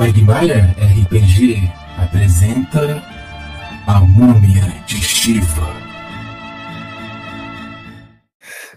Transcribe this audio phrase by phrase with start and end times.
[0.00, 3.04] Quagmire RPG apresenta
[3.86, 5.68] A Múmia de Shiva.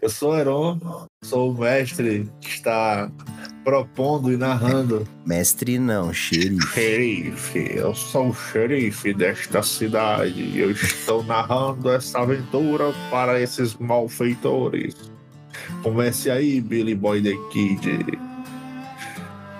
[0.02, 3.10] Eu sou o Heron, sou o mestre que está
[3.64, 5.08] propondo e narrando.
[5.26, 6.74] Mestre não, xerife.
[6.74, 13.76] Xerife, eu sou o xerife desta cidade e eu estou narrando essa aventura para esses
[13.76, 14.94] malfeitores.
[15.84, 18.20] Comece aí, Billy Boy the Kid.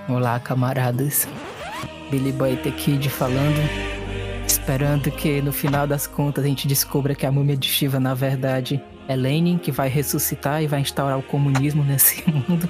[0.10, 1.26] Olá, camaradas.
[2.14, 3.58] Billy Boy The Kid falando.
[4.46, 8.14] Esperando que no final das contas a gente descubra que a múmia de Shiva, na
[8.14, 12.70] verdade, é Lenin, que vai ressuscitar e vai instaurar o comunismo nesse mundo.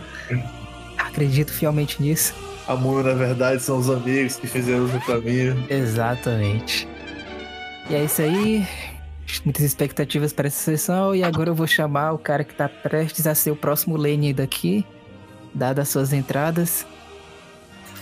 [0.98, 2.34] Acredito fielmente nisso.
[2.66, 5.62] A múmia, na verdade, são os amigos que fizeram o caminho.
[5.70, 6.88] Exatamente.
[7.90, 8.66] E é isso aí.
[9.44, 11.14] Muitas expectativas para essa sessão.
[11.14, 14.34] E agora eu vou chamar o cara que tá prestes a ser o próximo Lenin
[14.34, 14.86] daqui,
[15.54, 16.86] dadas as suas entradas.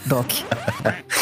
[0.05, 0.29] Doc.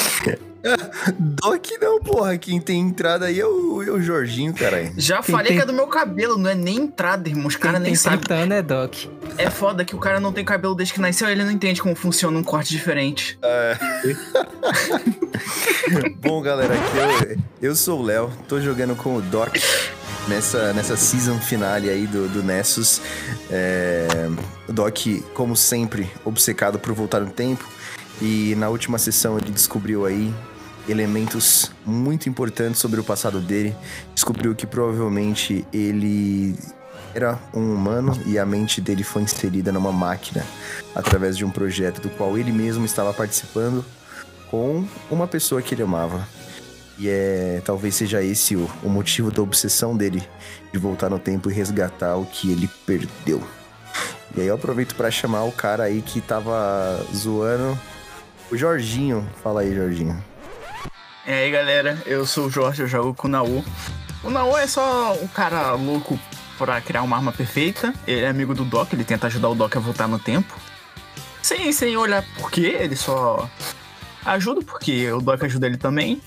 [1.17, 2.37] Doc não, porra.
[2.37, 4.91] Quem tem entrada aí é o, é o Jorginho, caralho.
[4.97, 7.47] Já Quem falei tem- que é do meu cabelo, não é nem entrada, irmão.
[7.47, 8.19] Os caras nem sabem.
[8.19, 8.93] 30 anos é Doc.
[9.37, 11.95] É foda que o cara não tem cabelo desde que nasceu, ele não entende como
[11.95, 13.39] funciona um corte diferente.
[16.21, 16.97] Bom, galera, aqui
[17.61, 18.31] eu, eu sou o Léo.
[18.47, 19.55] Tô jogando com o Doc
[20.27, 23.01] nessa, nessa season finale aí do, do Nessus.
[23.49, 24.07] É,
[24.67, 24.97] o Doc,
[25.33, 27.67] como sempre, obcecado por voltar no tempo.
[28.21, 30.33] E na última sessão ele descobriu aí
[30.89, 33.75] elementos muito importantes sobre o passado dele.
[34.13, 36.57] Descobriu que provavelmente ele
[37.13, 40.45] era um humano e a mente dele foi inserida numa máquina
[40.93, 43.83] através de um projeto do qual ele mesmo estava participando
[44.49, 46.27] com uma pessoa que ele amava.
[46.97, 50.21] E é talvez seja esse o, o motivo da obsessão dele
[50.71, 53.41] de voltar no tempo e resgatar o que ele perdeu.
[54.35, 57.79] E aí eu aproveito para chamar o cara aí que tava zoando,
[58.51, 59.27] o Jorginho.
[59.41, 60.28] Fala aí, Jorginho.
[61.29, 63.63] E aí, galera, eu sou o Jorge, eu jogo com o Naô.
[64.23, 66.19] O Naô é só um cara louco
[66.57, 67.93] pra criar uma arma perfeita.
[68.07, 70.51] Ele é amigo do Doc, ele tenta ajudar o Doc a voltar no tempo.
[71.43, 73.47] Sem, sem olhar por quê, ele só
[74.25, 76.19] ajuda porque o Doc ajuda ele também.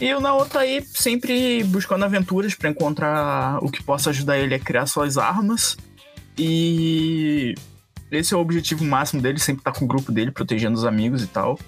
[0.00, 4.54] E o Naô tá aí sempre buscando aventuras pra encontrar o que possa ajudar ele
[4.54, 5.76] a criar suas armas.
[6.38, 7.54] E
[8.10, 11.22] esse é o objetivo máximo dele, sempre tá com o grupo dele, protegendo os amigos
[11.22, 11.58] e tal.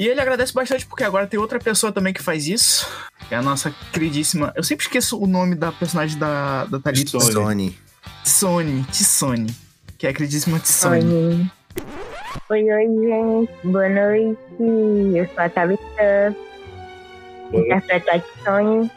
[0.00, 2.88] E ele agradece bastante porque agora tem outra pessoa também que faz isso.
[3.28, 4.50] Que é a nossa queridíssima.
[4.56, 7.20] Eu sempre esqueço o nome da personagem da, da Thalita.
[7.20, 7.76] Sony.
[8.24, 8.82] Sony.
[8.90, 9.54] Tsone.
[9.98, 11.04] Que é a queridíssima Tsone.
[11.04, 12.62] Oi.
[12.62, 13.52] Oi, oi, gente.
[13.62, 14.38] Boa noite.
[14.58, 16.34] Eu sou a Thalita.
[17.50, 18.90] Boa Interpreto a Tissone.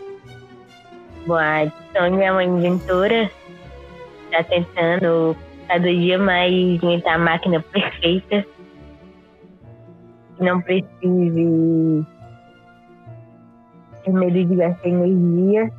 [1.27, 3.29] Bom, a Tissone é uma inventora.
[4.31, 5.35] Tá tentando
[5.67, 8.47] cada dia mais inventar a máquina perfeita.
[10.37, 12.05] Que não precise
[14.03, 15.71] ter medo de gastar energia.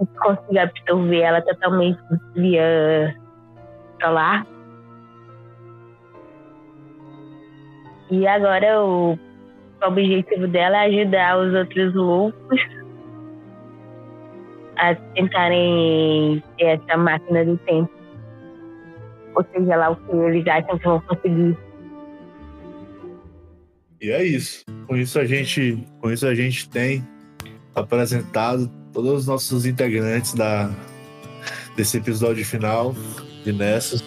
[0.00, 2.00] E consiga absorver ela totalmente
[2.34, 3.14] via
[4.00, 4.46] solar.
[8.10, 9.18] E agora o
[9.82, 12.60] objetivo dela é ajudar os outros loucos
[14.76, 17.90] a tentarem ter essa máquina do tempo.
[19.34, 21.56] Ou seja lá o que eles acham que vão conseguir.
[24.02, 24.64] E é isso.
[24.88, 27.06] Com isso a gente, com isso a gente tem
[27.72, 30.68] apresentado todos os nossos integrantes da
[31.76, 32.94] desse episódio final
[33.44, 34.02] de Nessas.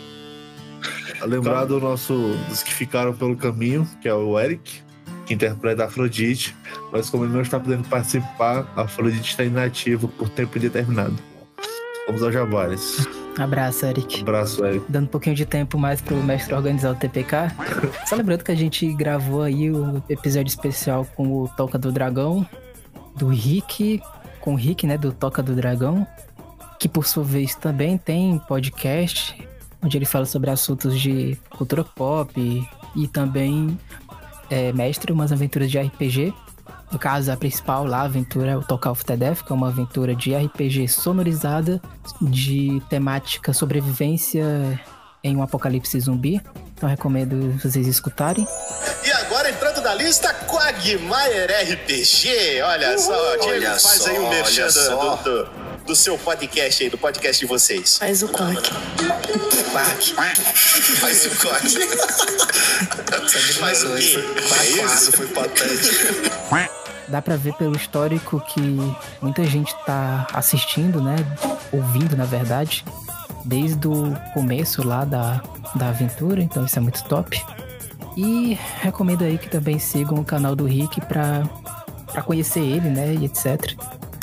[1.26, 2.14] Lembrar do nosso
[2.50, 4.84] dos que ficaram pelo caminho, que é o Eric,
[5.26, 6.54] que interpreta a Afrodite,
[6.92, 11.16] mas como ele não está podendo participar, a Afrodite está inativa por tempo indeterminado.
[12.08, 13.08] Vamos aos jabares.
[13.38, 14.22] Abraço, Eric.
[14.22, 14.86] Abraço, Eric.
[14.88, 17.52] Dando um pouquinho de tempo mais pro mestre organizar o TPK.
[18.08, 22.48] Só lembrando que a gente gravou aí o episódio especial com o Toca do Dragão,
[23.16, 24.02] do Rick,
[24.40, 26.08] com o Rick, né, do Toca do Dragão,
[26.80, 29.36] que por sua vez também tem podcast,
[29.82, 32.64] onde ele fala sobre assuntos de cultura pop e,
[32.96, 33.78] e também
[34.50, 36.34] é, mestre umas aventuras de RPG.
[36.96, 39.56] No caso, a principal lá, a aventura é o Talk of the Death, que é
[39.56, 41.82] uma aventura de RPG sonorizada
[42.22, 44.82] de temática sobrevivência
[45.22, 46.42] em um apocalipse zumbi.
[46.74, 48.48] Então recomendo vocês escutarem.
[49.06, 52.62] E agora entrando na lista, Quagmire RPG.
[52.64, 55.16] Olha só, Diego, olha faz só, aí um merchan só.
[55.18, 57.98] do, do seu podcast aí, do podcast de vocês.
[57.98, 58.72] Faz o quack.
[61.00, 61.78] Faz o corte.
[63.60, 64.18] Faz o quê?
[64.60, 65.12] É isso?
[65.12, 66.36] foi patético.
[67.08, 68.60] Dá pra ver pelo histórico que
[69.22, 71.18] muita gente tá assistindo, né?
[71.72, 72.84] Ouvindo, na verdade,
[73.44, 75.42] desde o começo lá da,
[75.76, 77.40] da aventura, então isso é muito top.
[78.18, 81.44] E recomendo aí que também sigam o canal do Rick pra,
[82.12, 83.14] pra conhecer ele, né?
[83.14, 83.76] E etc.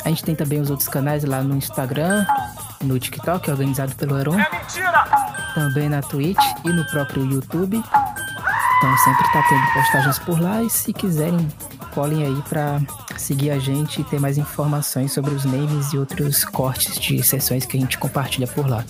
[0.05, 2.25] A gente tem também os outros canais lá no Instagram,
[2.81, 4.39] no TikTok, organizado pelo Heron.
[4.39, 5.05] É mentira!
[5.53, 7.77] Também na Twitch e no próprio YouTube.
[7.77, 11.47] Então sempre tá tendo postagens por lá e se quiserem
[11.93, 12.81] colhem aí para
[13.17, 17.65] seguir a gente e ter mais informações sobre os names e outros cortes de sessões
[17.65, 18.83] que a gente compartilha por lá.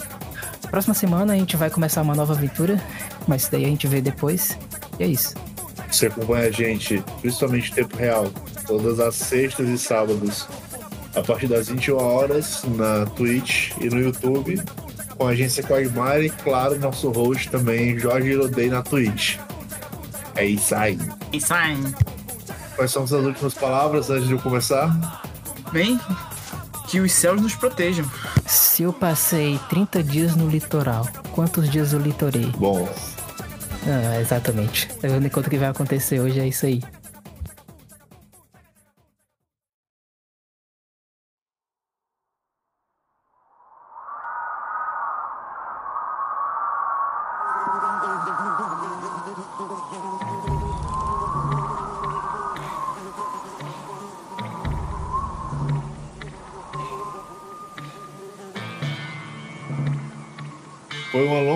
[0.71, 2.81] Próxima semana a gente vai começar uma nova aventura,
[3.27, 4.57] mas daí a gente vê depois.
[4.97, 5.35] E é isso.
[5.91, 8.31] Você acompanha a gente, principalmente em tempo real,
[8.65, 10.47] todas as sextas e sábados,
[11.15, 14.61] a partir das 21 horas, na Twitch e no YouTube,
[15.17, 19.37] com a agência Quagmire e, claro, nosso host também, Jorge Irodei, na Twitch.
[20.35, 20.97] É isso aí.
[21.31, 21.77] Isso aí.
[22.75, 25.21] Quais são as últimas palavras antes de eu começar?
[25.71, 25.99] Bem,
[26.87, 28.05] que os céus nos protejam.
[28.45, 32.47] Se eu passei 30 dias no litoral, quantos dias eu litorei?
[32.57, 32.87] Bom.
[33.85, 34.87] Ah, exatamente.
[34.87, 36.81] Tá vendo enquanto que vai acontecer hoje é isso aí.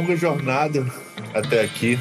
[0.07, 0.85] Longa jornada
[1.33, 1.99] até aqui.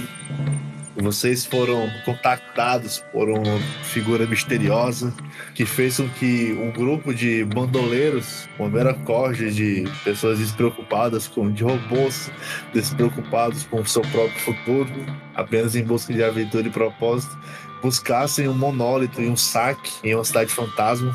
[0.97, 5.12] Vocês foram contactados por uma figura misteriosa
[5.55, 11.50] que fez com que um grupo de bandoleiros, uma mera corja de pessoas despreocupadas com
[11.50, 12.31] de robôs,
[12.73, 14.88] despreocupados com o seu próprio futuro,
[15.35, 17.37] apenas em busca de aventura e propósito,
[17.82, 21.14] buscassem um monólito e um saque em uma cidade fantasma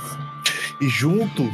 [0.81, 1.49] e junto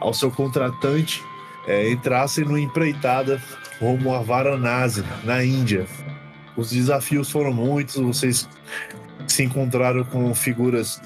[0.00, 1.22] ao seu contratante
[1.66, 3.42] é, entrassem numa empreitada
[3.80, 5.86] rumo a Varanasi, na Índia.
[6.56, 8.48] Os desafios foram muitos, vocês
[9.26, 11.00] se encontraram com figuras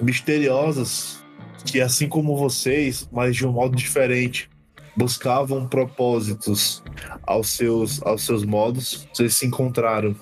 [0.00, 1.22] misteriosas
[1.64, 4.50] que, assim como vocês, mas de um modo diferente,
[4.96, 6.82] buscavam propósitos
[7.22, 9.08] aos seus, aos seus modos.
[9.12, 10.14] Vocês se encontraram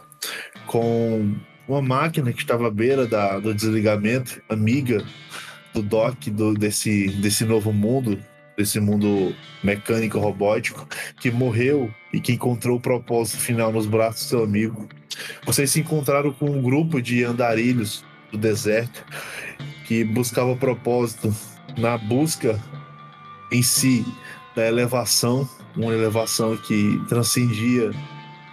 [0.67, 1.35] com
[1.67, 5.05] uma máquina que estava à beira da, do desligamento, amiga
[5.73, 8.19] do Doc do, desse, desse novo mundo,
[8.61, 10.87] desse mundo mecânico robótico
[11.19, 14.87] que morreu e que encontrou o propósito final nos braços do seu amigo.
[15.45, 19.05] Vocês se encontraram com um grupo de andarilhos do deserto
[19.87, 21.35] que buscava propósito
[21.79, 22.61] na busca
[23.51, 24.05] em si
[24.55, 27.91] da elevação, uma elevação que transcendia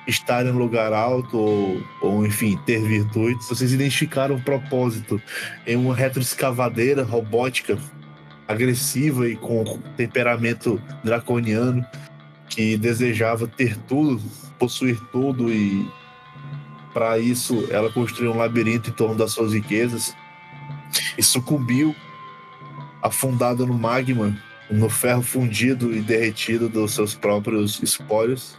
[0.08, 3.48] estar em um lugar alto ou, ou enfim, ter virtudes.
[3.50, 5.22] Vocês identificaram um propósito
[5.66, 7.78] em uma retroescavadeira robótica
[8.48, 9.63] agressiva e com
[9.96, 11.86] temperamento draconiano
[12.50, 14.22] que desejava ter tudo,
[14.58, 15.88] possuir tudo e
[16.94, 20.16] para isso ela construiu um labirinto em torno das suas riquezas
[21.18, 21.96] e sucumbiu
[23.01, 24.36] afundada no magma,
[24.70, 28.58] no ferro fundido e derretido dos seus próprios espólios.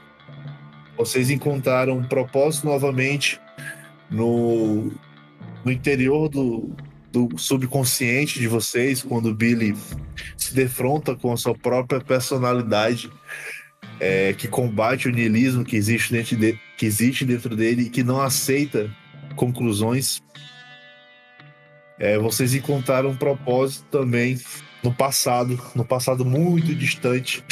[0.96, 3.40] Vocês encontraram um propósito novamente
[4.10, 4.92] no,
[5.64, 6.74] no interior do,
[7.10, 9.74] do subconsciente de vocês quando o Billy
[10.36, 13.10] se defronta com a sua própria personalidade
[14.00, 18.02] é, que combate o niilismo que existe, dentro de, que existe dentro dele e que
[18.02, 18.90] não aceita
[19.36, 20.22] conclusões.
[21.98, 24.38] É, vocês encontraram um propósito também
[24.82, 27.42] no passado, no passado muito distante,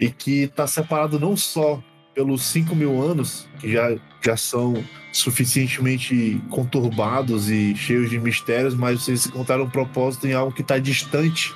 [0.00, 1.82] e que está separado não só
[2.16, 3.94] pelos 5 mil anos, que já,
[4.24, 4.82] já são
[5.12, 10.78] suficientemente conturbados e cheios de mistérios, mas vocês encontraram um propósito em algo que está
[10.78, 11.54] distante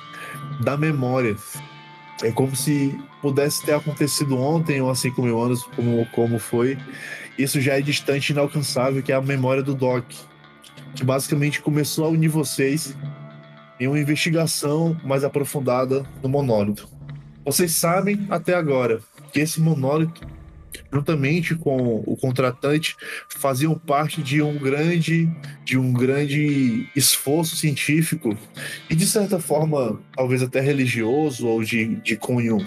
[0.63, 1.35] da memória.
[2.21, 6.77] É como se pudesse ter acontecido ontem ou há 5 mil anos, como, como foi.
[7.39, 10.05] Isso já é distante e inalcançável, que é a memória do Doc,
[10.93, 12.95] que basicamente começou a unir vocês
[13.79, 16.87] em uma investigação mais aprofundada no monólito.
[17.43, 19.01] Vocês sabem até agora
[19.33, 20.21] que esse monólito
[20.91, 22.95] juntamente com o contratante,
[23.29, 25.29] faziam parte de um grande,
[25.63, 28.37] de um grande esforço científico
[28.89, 32.65] e de certa forma, talvez até religioso ou de, de cunho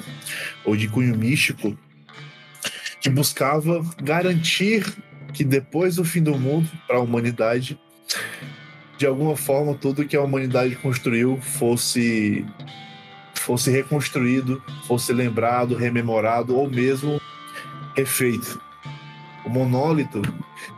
[0.65, 1.77] ou de cunho místico,
[3.01, 4.85] que buscava garantir
[5.33, 7.79] que depois do fim do mundo para a humanidade,
[8.97, 12.45] de alguma forma tudo que a humanidade construiu fosse
[13.35, 17.21] fosse reconstruído, fosse lembrado, rememorado ou mesmo
[17.97, 18.61] efeito.
[19.45, 20.23] O monólito,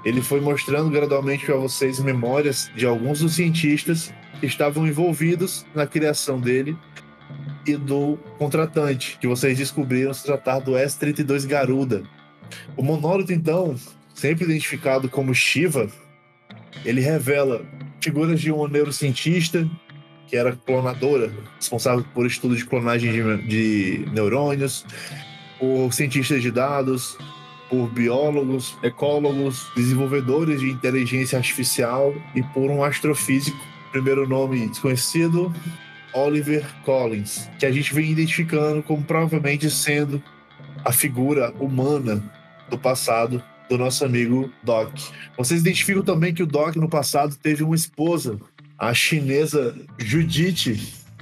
[0.05, 5.87] ele foi mostrando gradualmente para vocês memórias de alguns dos cientistas que estavam envolvidos na
[5.87, 6.77] criação dele
[7.67, 12.03] e do contratante, que vocês descobriram se tratar do S-32 Garuda.
[12.77, 13.77] O monólito, então,
[14.15, 15.89] sempre identificado como Shiva,
[16.85, 17.65] ele revela
[18.01, 19.69] figuras de um neurocientista
[20.27, 24.85] que era clonadora, responsável por estudo de clonagem de, de neurônios,
[25.59, 27.17] por cientistas de dados,
[27.69, 33.59] por biólogos, ecólogos, desenvolvedores de inteligência artificial e por um astrofísico,
[33.91, 35.53] primeiro nome desconhecido,
[36.13, 40.23] Oliver Collins, que a gente vem identificando como provavelmente sendo
[40.85, 42.23] a figura humana
[42.71, 44.93] do passado do nosso amigo Doc.
[45.37, 48.39] Vocês identificam também que o Doc no passado teve uma esposa,
[48.79, 50.79] a chinesa Judith,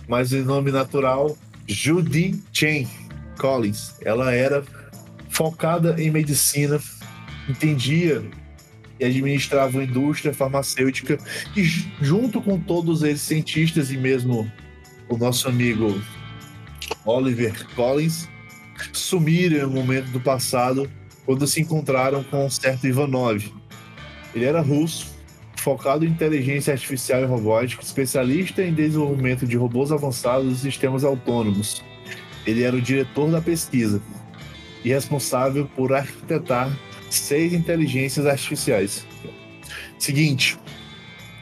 [0.06, 1.36] mas em nome natural
[1.66, 2.86] Judy Chen
[3.38, 3.94] Collins.
[4.02, 4.64] Ela era
[5.30, 6.80] focada em medicina,
[7.48, 8.22] entendia
[8.98, 11.18] e administrava uma indústria farmacêutica
[11.56, 11.64] e
[12.00, 14.50] junto com todos esses cientistas e mesmo
[15.08, 16.00] o nosso amigo
[17.04, 18.28] Oliver Collins
[18.92, 20.90] sumiram em um momento do passado
[21.24, 23.52] quando se encontraram com um certo Ivanov.
[24.34, 25.14] Ele era russo,
[25.56, 31.82] focado em inteligência artificial e robótica, especialista em desenvolvimento de robôs avançados e sistemas autônomos.
[32.46, 34.00] Ele era o diretor da pesquisa
[34.84, 36.70] e responsável por arquitetar
[37.10, 39.06] seis inteligências artificiais.
[39.98, 40.58] Seguinte,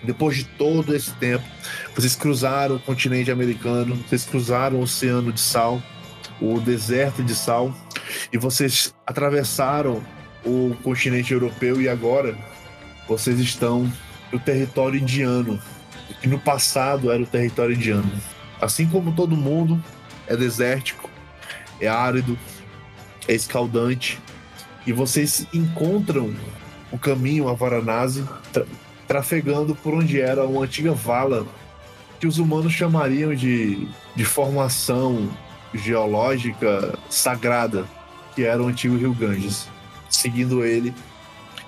[0.05, 1.45] depois de todo esse tempo,
[1.95, 5.83] vocês cruzaram o continente americano, vocês cruzaram o Oceano de Sal,
[6.41, 7.75] o deserto de sal,
[8.33, 10.03] e vocês atravessaram
[10.45, 12.37] o continente europeu e agora
[13.07, 13.91] vocês estão
[14.33, 15.61] no território indiano,
[16.21, 18.11] que no passado era o território indiano.
[18.61, 19.83] Assim como todo mundo,
[20.33, 21.09] é desértico,
[21.81, 22.39] é árido,
[23.29, 24.21] é escaldante,
[24.87, 26.35] e vocês encontram
[26.91, 28.65] o caminho a Varanasi tra
[29.07, 31.47] trafegando por onde era uma antiga vala
[32.19, 33.87] que os humanos chamariam de,
[34.17, 35.29] de formação
[35.75, 37.85] geológica sagrada,
[38.35, 39.69] que era o antigo Rio Ganges.
[40.09, 40.95] Seguindo ele,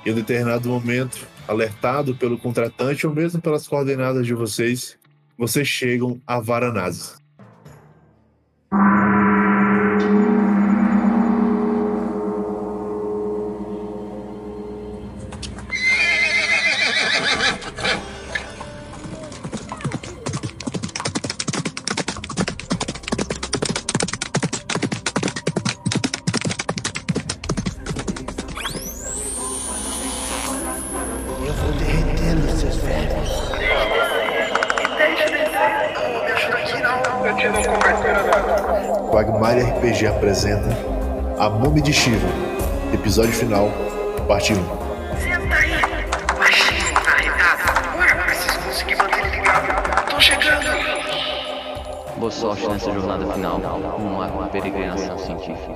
[0.06, 4.96] em um determinado momento, alertado pelo contratante ou mesmo pelas coordenadas de vocês,
[5.36, 7.23] vocês chegam a Varanasi.
[8.74, 9.03] Thank.
[39.52, 40.68] RPG apresenta
[41.38, 42.28] A Múmia de Shiva,
[42.92, 43.68] episódio final,
[44.26, 44.56] parte 1.
[44.56, 45.70] Senta aí,
[46.38, 47.92] baixinho, arretado.
[47.96, 50.10] Bora, preciso conseguir manter ele ligado.
[50.10, 50.66] Tô chegando.
[52.16, 55.74] Boa sorte nessa jornada final, uma peregrinação científica.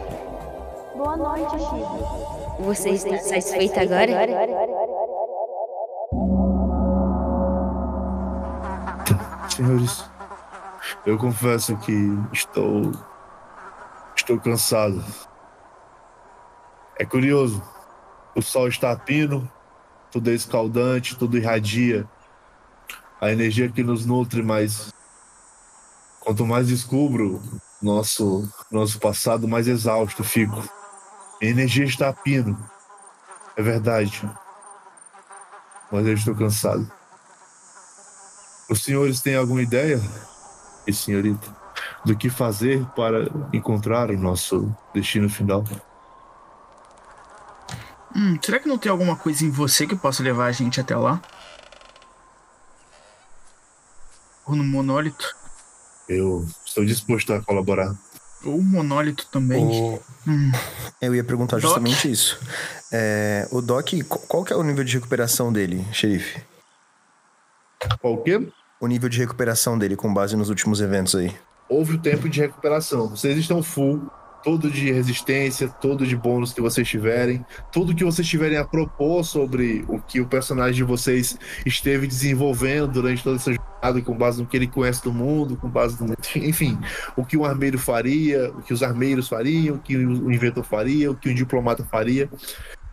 [0.96, 2.38] Boa noite, Shiva.
[2.60, 4.28] Você está satisfeito agora?
[9.54, 10.04] Senhores,
[11.04, 12.92] eu confesso que estou
[14.28, 15.02] Estou cansado.
[16.98, 17.62] É curioso.
[18.36, 19.50] O sol está pino,
[20.12, 22.06] tudo é escaldante, tudo irradia.
[23.22, 24.92] A energia que nos nutre, mas
[26.20, 27.40] quanto mais descubro
[27.80, 30.62] nosso nosso passado, mais exausto fico.
[31.40, 32.62] A energia está pino.
[33.56, 34.30] É verdade.
[35.90, 36.86] Mas eu estou cansado.
[38.68, 39.98] Os senhores têm alguma ideia?
[40.86, 41.57] E senhorita?
[42.08, 45.62] Do que fazer para encontrar o nosso destino final.
[48.16, 50.96] Hum, será que não tem alguma coisa em você que possa levar a gente até
[50.96, 51.20] lá?
[54.46, 55.36] Ou no monólito?
[56.08, 57.94] Eu estou disposto a colaborar.
[58.42, 59.62] Ou o monólito também.
[59.62, 60.02] O...
[60.26, 60.50] Hum.
[61.02, 61.64] Eu ia perguntar Doc?
[61.64, 62.40] justamente isso.
[62.90, 66.42] É, o Doc, qual que é o nível de recuperação dele, xerife?
[68.00, 68.50] Qual o quê?
[68.80, 71.36] O nível de recuperação dele com base nos últimos eventos aí
[71.68, 73.08] houve o tempo de recuperação.
[73.08, 74.10] Vocês estão full,
[74.42, 79.24] todo de resistência, todo de bônus que vocês tiverem, tudo que vocês tiverem a propor
[79.24, 84.40] sobre o que o personagem de vocês esteve desenvolvendo durante toda essa jornada, com base
[84.40, 86.14] no que ele conhece do mundo, com base no.
[86.36, 86.78] Enfim,
[87.16, 91.10] o que um armeiro faria, o que os armeiros fariam, o que o inventor faria,
[91.10, 92.28] o que um diplomata faria,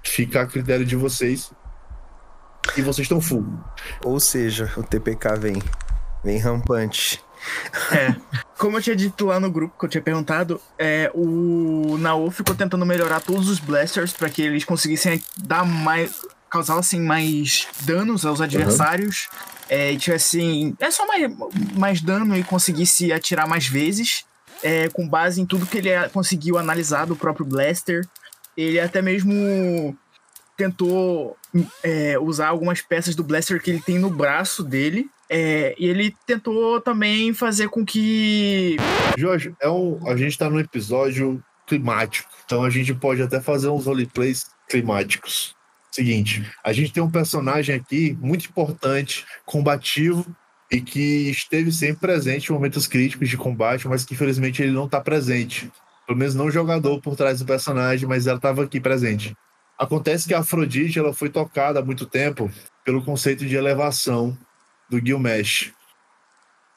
[0.03, 1.51] fica a critério de vocês.
[2.75, 3.45] E vocês estão full.
[4.03, 5.61] Ou seja, o TPK vem.
[6.23, 7.24] Vem rampante.
[7.91, 8.15] É.
[8.57, 12.55] Como eu tinha dito lá no grupo que eu tinha perguntado, é, o Nao ficou
[12.55, 16.21] tentando melhorar todos os blasters para que eles conseguissem dar mais.
[16.49, 19.27] causassem mais danos aos adversários.
[19.31, 19.55] Uhum.
[19.69, 20.75] É, e tivessem.
[20.79, 21.31] É só mais,
[21.75, 24.25] mais dano e conseguisse atirar mais vezes.
[24.63, 28.07] É, com base em tudo que ele conseguiu analisar do próprio Blaster.
[28.55, 29.95] Ele até mesmo
[30.55, 31.37] tentou
[31.83, 35.09] é, usar algumas peças do blaster que ele tem no braço dele.
[35.29, 38.77] É, e ele tentou também fazer com que.
[39.17, 42.29] Jorge, é um, a gente tá num episódio climático.
[42.45, 45.55] Então a gente pode até fazer uns roleplays climáticos.
[45.91, 50.25] Seguinte, a gente tem um personagem aqui muito importante, combativo,
[50.71, 54.85] e que esteve sempre presente em momentos críticos de combate, mas que infelizmente ele não
[54.85, 55.71] está presente.
[56.05, 59.35] Pelo menos não o jogador por trás do personagem, mas ela estava aqui presente.
[59.77, 62.49] Acontece que a Afrodite ela foi tocada há muito tempo
[62.83, 64.37] pelo conceito de elevação
[64.89, 65.73] do Gilgamesh.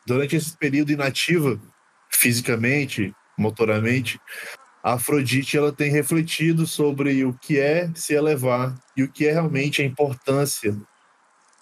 [0.07, 1.61] Durante esse período inativa,
[2.11, 4.21] fisicamente, motoramente,
[4.83, 9.33] a Afrodite ela tem refletido sobre o que é se elevar e o que é
[9.33, 10.77] realmente a importância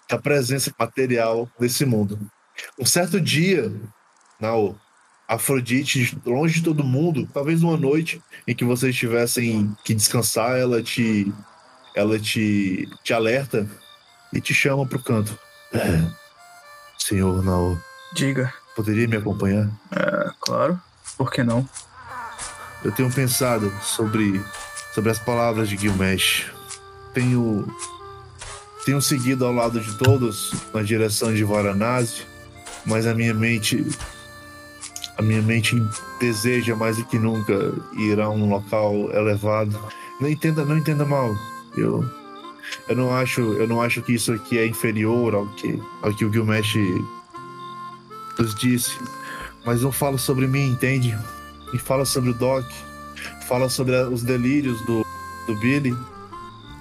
[0.09, 2.19] da presença material nesse mundo.
[2.79, 3.71] Um certo dia,
[4.39, 4.79] Nao,
[5.27, 10.81] Afrodite, longe de todo mundo, talvez uma noite em que vocês tivessem que descansar, ela
[10.81, 11.31] te
[11.93, 13.67] ela te, te alerta
[14.31, 15.37] e te chama pro canto.
[17.07, 17.77] Senhor Nao.
[18.11, 18.53] Diga.
[18.75, 19.69] Poderia me acompanhar?
[19.91, 20.77] É, claro.
[21.17, 21.67] Por que não?
[22.83, 24.43] Eu tenho pensado sobre
[24.93, 26.51] sobre as palavras de Gilgamesh.
[27.13, 27.65] Tenho
[28.85, 32.25] tenho seguido ao lado de todos na direção de Varanasi,
[32.85, 33.85] mas a minha mente
[35.17, 35.81] a minha mente
[36.19, 37.53] deseja mais do que nunca
[37.93, 39.79] ir a um local elevado.
[40.19, 41.33] Não entenda, não entenda mal.
[41.77, 42.03] Eu
[42.87, 46.25] eu não acho, eu não acho que isso aqui é inferior ao que ao que
[46.25, 46.75] o Gilgamesh
[48.37, 48.97] nos disse,
[49.65, 51.17] mas não fala sobre mim, entende?
[51.73, 52.65] Me fala sobre o Doc,
[53.47, 55.05] fala sobre os delírios do,
[55.47, 55.95] do Billy,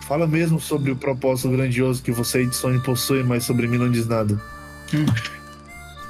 [0.06, 3.90] fala mesmo sobre o propósito grandioso que você e Sony possuem, mas sobre mim não
[3.90, 4.40] diz nada.
[4.94, 5.06] Hum.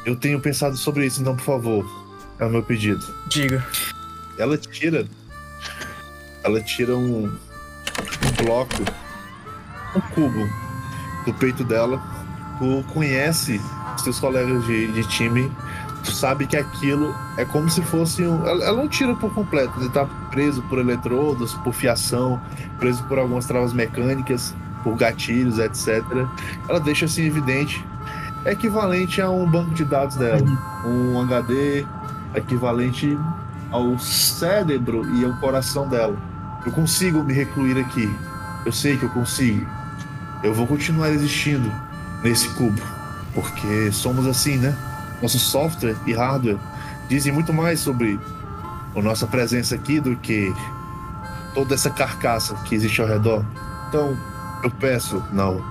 [0.05, 2.07] Eu tenho pensado sobre isso, então por favor,
[2.39, 3.05] é o meu pedido.
[3.29, 3.67] Diga.
[4.39, 5.07] Ela tira,
[6.45, 8.85] ela tira um, um bloco,
[9.97, 10.49] um cubo
[11.25, 12.01] do peito dela.
[12.59, 13.61] Tu conhece
[13.99, 15.51] seus colegas de, de time
[16.07, 18.47] tu sabe que aquilo é como se fosse um.
[18.47, 22.41] Ela, ela não tira por completo, ele tá preso por eletrodos, por fiação,
[22.79, 26.03] preso por algumas travas mecânicas, por gatilhos, etc.
[26.69, 27.85] Ela deixa assim evidente.
[28.45, 30.47] É equivalente a um banco de dados dela.
[30.87, 31.85] Um HD
[32.35, 33.19] equivalente
[33.73, 36.17] ao cérebro e ao coração dela.
[36.65, 38.09] Eu consigo me recluir aqui.
[38.65, 39.67] Eu sei que eu consigo.
[40.43, 41.71] Eu vou continuar existindo
[42.23, 42.81] nesse cubo.
[43.35, 44.75] Porque somos assim, né?
[45.21, 46.59] nosso software e hardware
[47.09, 48.19] dizem muito mais sobre
[48.95, 50.53] a nossa presença aqui do que
[51.55, 53.45] toda essa carcaça que existe ao redor.
[53.89, 54.17] Então,
[54.63, 55.63] eu peço, não,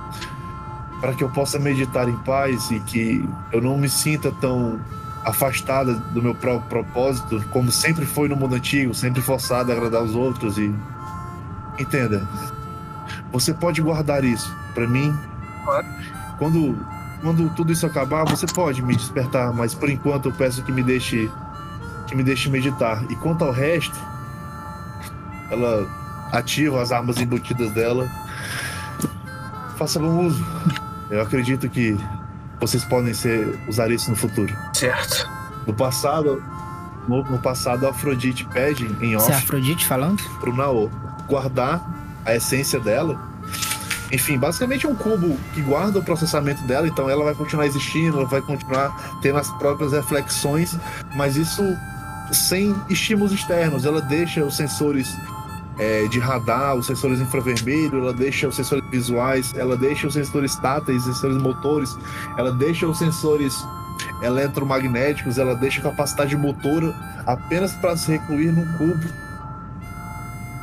[1.02, 4.80] para que eu possa meditar em paz e que eu não me sinta tão
[5.24, 10.04] afastada do meu próprio propósito, como sempre foi no mundo antigo, sempre forçado a agradar
[10.04, 10.74] os outros e
[11.80, 12.28] entenda.
[13.36, 15.14] Você pode guardar isso para mim.
[16.38, 16.78] Quando
[17.22, 20.82] quando tudo isso acabar, você pode me despertar, mas por enquanto eu peço que me
[20.82, 21.30] deixe
[22.08, 23.04] que me deixe meditar.
[23.10, 24.00] E quanto ao resto,
[25.52, 25.86] ela
[26.32, 28.10] ativa as armas embutidas dela.
[29.76, 30.46] Faça bom uso.
[31.10, 31.98] Eu acredito que
[32.62, 34.56] vocês podem ser, usar isso no futuro.
[34.72, 35.30] Certo.
[35.68, 36.42] No passado,
[37.06, 39.26] no, no passado, a Afrodite pede em off.
[39.26, 40.24] Você é a Afrodite falando?
[40.40, 40.90] Pro Nao
[41.28, 41.95] guardar
[42.26, 43.20] a essência dela
[44.12, 48.18] enfim, basicamente é um cubo que guarda o processamento dela, então ela vai continuar existindo,
[48.18, 50.78] ela vai continuar tendo as próprias reflexões,
[51.16, 51.64] mas isso
[52.32, 53.86] sem estímulos externos.
[53.86, 55.08] Ela deixa os sensores
[55.78, 60.56] é, de radar, os sensores infravermelho, ela deixa os sensores visuais, ela deixa os sensores
[60.56, 61.90] táteis, sensores motores,
[62.38, 63.66] ela deixa os sensores
[64.22, 66.94] eletromagnéticos, ela deixa a capacidade motora
[67.26, 69.25] apenas para se recluir num cubo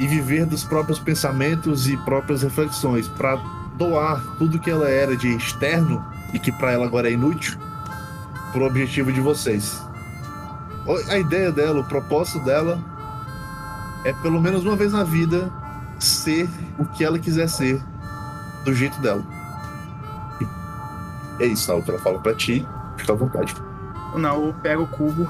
[0.02, 3.36] e viver dos próprios pensamentos e próprias reflexões para
[3.78, 7.56] doar tudo que ela era de externo e que para ela agora é inútil
[8.50, 9.80] pro objetivo de vocês.
[11.08, 12.80] A ideia dela, o propósito dela
[14.04, 15.48] é pelo menos uma vez na vida
[16.00, 17.80] ser o que ela quiser ser
[18.64, 19.22] do jeito dela.
[21.38, 22.66] É isso, Naú, que ela fala pra ti.
[22.96, 23.54] Fica à vontade.
[24.12, 25.28] O Naú pega o cubo.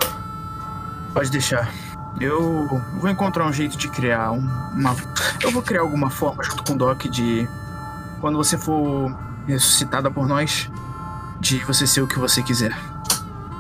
[1.13, 1.71] Pode deixar.
[2.20, 4.94] Eu vou encontrar um jeito de criar um, uma.
[5.42, 7.48] Eu vou criar alguma forma junto com o Doc de.
[8.20, 9.14] Quando você for
[9.46, 10.70] ressuscitada por nós,
[11.40, 12.77] de você ser o que você quiser.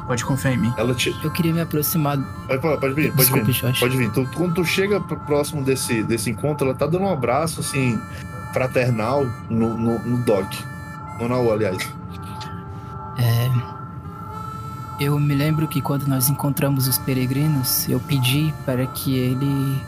[0.06, 0.74] Pode confiar em mim.
[0.76, 1.16] Ela te...
[1.22, 2.18] Eu queria me aproximar.
[2.46, 3.52] Pode, pode, pode vir, pode Desculpe, vir.
[3.52, 3.80] Jorge.
[3.80, 4.10] Pode vir.
[4.12, 8.00] Tu, quando tu chega próximo desse, desse encontro, ela tá dando um abraço, assim,
[8.52, 10.52] fraternal no, no, no Doc.
[11.18, 11.78] No Naú, aliás.
[13.18, 13.50] É,
[15.02, 19.80] eu me lembro que quando nós encontramos os peregrinos, eu pedi para que ele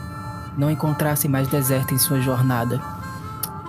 [0.57, 2.81] não encontrasse mais deserto em sua jornada.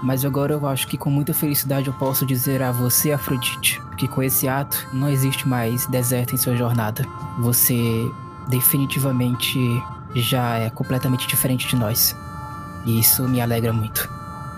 [0.02, 4.08] Mas agora eu acho que com muita felicidade eu posso dizer a você, Afrodite, que
[4.08, 7.06] com esse ato não existe mais deserto em sua jornada.
[7.38, 8.10] Você
[8.48, 9.58] definitivamente
[10.14, 12.16] já é completamente diferente de nós.
[12.84, 14.08] E isso me alegra muito.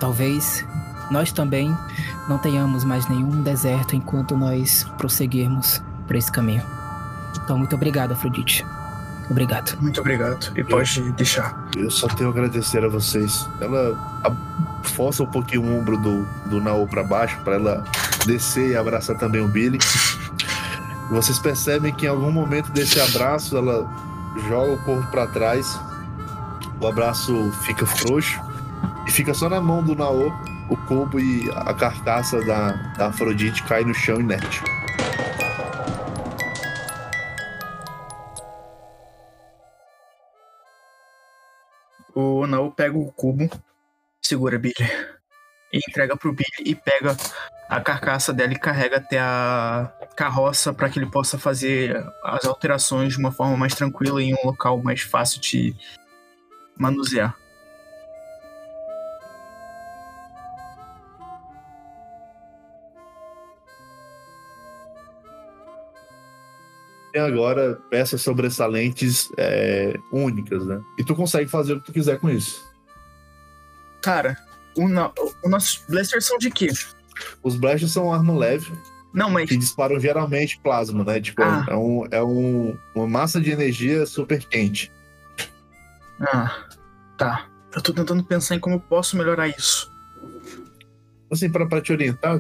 [0.01, 0.64] Talvez
[1.11, 1.77] nós também
[2.29, 6.64] não tenhamos mais nenhum deserto enquanto nós prosseguirmos por esse caminho.
[7.44, 8.66] Então, muito obrigado, Afrodite.
[9.31, 9.77] Obrigado.
[9.81, 10.53] Muito obrigado.
[10.57, 11.68] E pode deixar.
[11.77, 13.47] Eu só tenho a agradecer a vocês.
[13.61, 13.94] Ela
[14.83, 17.85] força um pouquinho o ombro do, do Nao para baixo, para ela
[18.27, 19.79] descer e abraçar também o Billy.
[21.11, 23.88] Vocês percebem que em algum momento desse abraço ela
[24.49, 25.79] joga o corpo para trás,
[26.81, 28.40] o abraço fica frouxo
[29.07, 30.33] e fica só na mão do Nao,
[30.68, 34.62] o cubo e a carcaça da, da Afrodite cai no chão inerte.
[42.20, 43.48] O Nao pega o cubo,
[44.20, 44.74] segura Billy
[45.72, 47.16] e entrega pro Billy e pega
[47.68, 53.12] a carcaça dela e carrega até a carroça para que ele possa fazer as alterações
[53.12, 55.76] de uma forma mais tranquila em um local mais fácil de
[56.76, 57.37] manusear.
[67.12, 70.81] Tem agora peças sobressalentes é, únicas, né?
[70.99, 72.62] E tu consegue fazer o que tu quiser com isso.
[74.03, 74.37] Cara,
[74.77, 76.68] o, no, o nossos blasters são de quê?
[77.42, 78.73] Os blasters são arma leve.
[79.12, 79.49] Não, mas.
[79.49, 81.21] Que disparam geralmente plasma, né?
[81.21, 81.64] Tipo, Ah.
[81.68, 84.92] é, um, é um, uma massa de energia super quente.
[86.21, 86.66] Ah,
[87.16, 87.47] tá.
[87.75, 89.90] Eu tô tentando pensar em como eu posso melhorar isso.
[91.31, 92.38] Assim, pra, pra te orientar,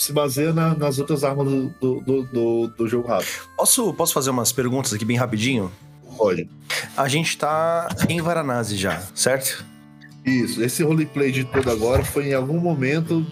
[0.00, 3.28] se baseia na- nas outras armas do, do, do, do- jogo rápido.
[3.56, 5.70] Posso, posso fazer umas perguntas aqui bem rapidinho?
[6.16, 6.48] Pode.
[6.96, 9.64] A gente tá em Varanasi já, certo?
[10.24, 13.24] Isso, esse roleplay de todo agora foi em algum momento,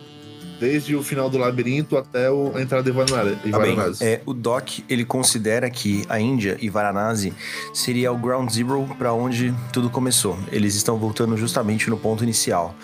[0.59, 3.51] desde o final do labirinto até o- a entrada em Varanasi.
[3.51, 3.77] Tá bem.
[4.01, 7.33] É, o Doc, ele considera que a Índia e Varanasi
[7.75, 10.39] seria o ground zero para onde tudo começou.
[10.51, 12.75] Eles estão voltando justamente no ponto inicial.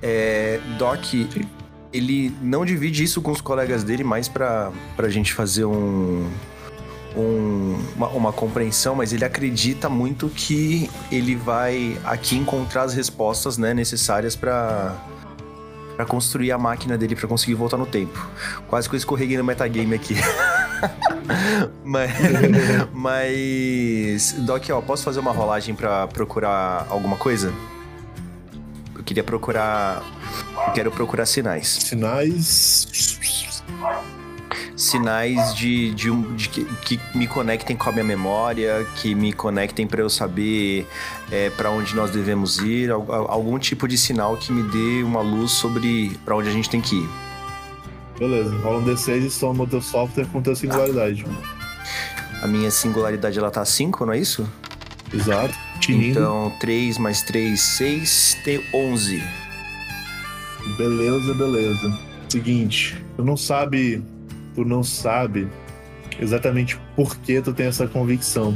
[0.00, 1.02] É, Doc,
[1.92, 6.28] ele não divide isso com os colegas dele, mais para a gente fazer um,
[7.16, 13.56] um- uma, uma compreensão, mas ele acredita muito que ele vai aqui encontrar as respostas
[13.58, 14.94] né, necessárias para
[15.96, 18.24] para construir a máquina dele para conseguir voltar no tempo.
[18.68, 20.14] Quase que eu escorreguei no metagame aqui.
[21.84, 22.10] mas,
[22.92, 27.52] mas Doc, ó, posso fazer uma rolagem para procurar alguma coisa?
[29.08, 30.02] Queria procurar,
[30.66, 31.66] eu quero procurar sinais.
[31.66, 33.16] Sinais.
[34.76, 39.32] Sinais de, de, um, de que, que me conectem com a minha memória, que me
[39.32, 40.86] conectem para eu saber
[41.32, 45.02] é, para onde nós devemos ir, al- al- algum tipo de sinal que me dê
[45.02, 47.08] uma luz sobre para onde a gente tem que ir.
[48.18, 51.24] Beleza, rola um D6 e soma o teu software com tua singularidade.
[52.42, 54.46] A minha singularidade ela tá 5, não é isso?
[55.12, 55.54] Exato.
[55.80, 56.18] Tinindo.
[56.18, 59.22] Então, 3 mais 3, 6, tem 11.
[60.76, 61.98] Beleza, beleza.
[62.28, 64.02] Seguinte, tu não sabe,
[64.54, 65.48] tu não sabe
[66.20, 68.54] exatamente por que tu tem essa convicção.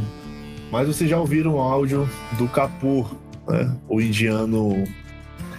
[0.70, 3.14] Mas vocês já ouviram o áudio do Kapur,
[3.48, 3.74] né?
[3.88, 4.84] O indiano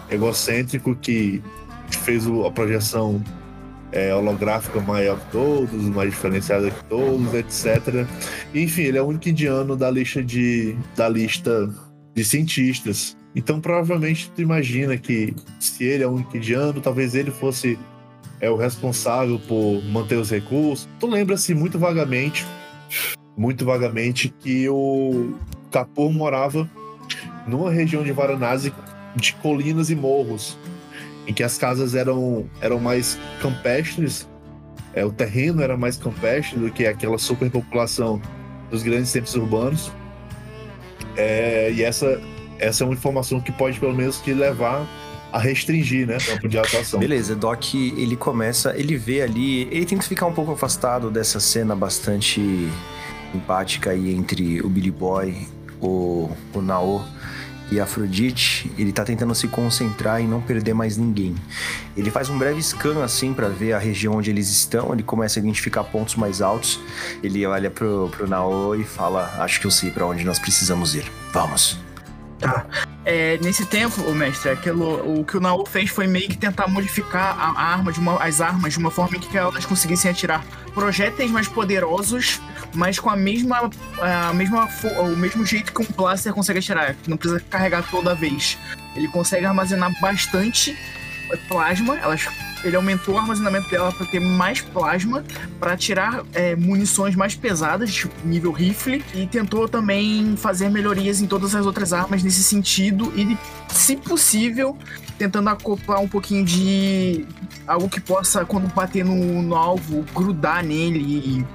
[0.09, 1.41] egocêntrico que
[1.89, 3.23] fez a projeção
[3.93, 8.07] é, holográfica maior que todos, mais diferenciada que todos, etc.
[8.53, 11.69] Enfim, ele é o único indiano da lista de, da lista
[12.15, 13.15] de cientistas.
[13.35, 17.77] Então, provavelmente, tu imagina que se ele é o único indiano, talvez ele fosse
[18.41, 20.89] é, o responsável por manter os recursos.
[20.99, 22.45] Tu lembra-se muito vagamente,
[23.37, 25.35] muito vagamente, que o
[25.71, 26.69] Kapur morava
[27.47, 28.73] numa região de Varanasi
[29.15, 30.57] de colinas e morros,
[31.27, 34.27] em que as casas eram, eram mais campestres,
[34.93, 38.21] é, o terreno era mais campestre do que aquela superpopulação
[38.69, 39.91] dos grandes centros urbanos.
[41.15, 42.21] É, e essa,
[42.59, 44.87] essa é uma informação que pode, pelo menos, te levar
[45.31, 46.17] a restringir, né?
[46.19, 46.99] Campo de atuação.
[46.99, 51.75] Beleza, Doc, ele começa, ele vê ali, ele tenta ficar um pouco afastado dessa cena
[51.75, 52.69] bastante
[53.33, 55.35] empática aí entre o Billy Boy,
[55.81, 57.03] o, o Nao
[57.73, 58.71] e Afrodite.
[58.77, 61.35] Ele tá tentando se concentrar e não perder mais ninguém.
[61.97, 65.39] Ele faz um breve scan assim pra ver a região onde eles estão, ele começa
[65.39, 66.79] a identificar pontos mais altos.
[67.21, 70.95] Ele olha pro, pro Nao e fala: Acho que eu sei pra onde nós precisamos
[70.95, 71.11] ir.
[71.31, 71.79] Vamos.
[72.39, 72.65] Tá.
[73.05, 76.67] É, nesse tempo, o mestre, aquilo, o que o Naô fez foi meio que tentar
[76.67, 81.29] modificar a, arma de uma, as armas de uma forma que elas conseguissem atirar projéteis
[81.29, 82.41] mais poderosos,
[82.73, 87.09] mas com a mesma, a mesma o mesmo jeito que um blaster consegue atirar, que
[87.09, 88.57] não precisa carregar toda vez.
[88.95, 90.77] Ele consegue armazenar bastante
[91.47, 92.27] plasma, elas
[92.63, 95.23] ele aumentou o armazenamento dela para ter mais plasma,
[95.59, 101.27] para tirar é, munições mais pesadas, tipo nível rifle, e tentou também fazer melhorias em
[101.27, 103.37] todas as outras armas nesse sentido, e,
[103.69, 104.77] se possível,
[105.17, 107.25] tentando acoplar um pouquinho de
[107.67, 111.45] algo que possa, quando bater no, no alvo, grudar nele e,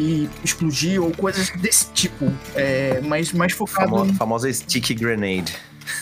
[0.00, 2.32] e, explodir, ou coisas desse tipo.
[2.54, 3.90] É, mas mais focado.
[3.90, 5.54] Famosa, famosa stick grenade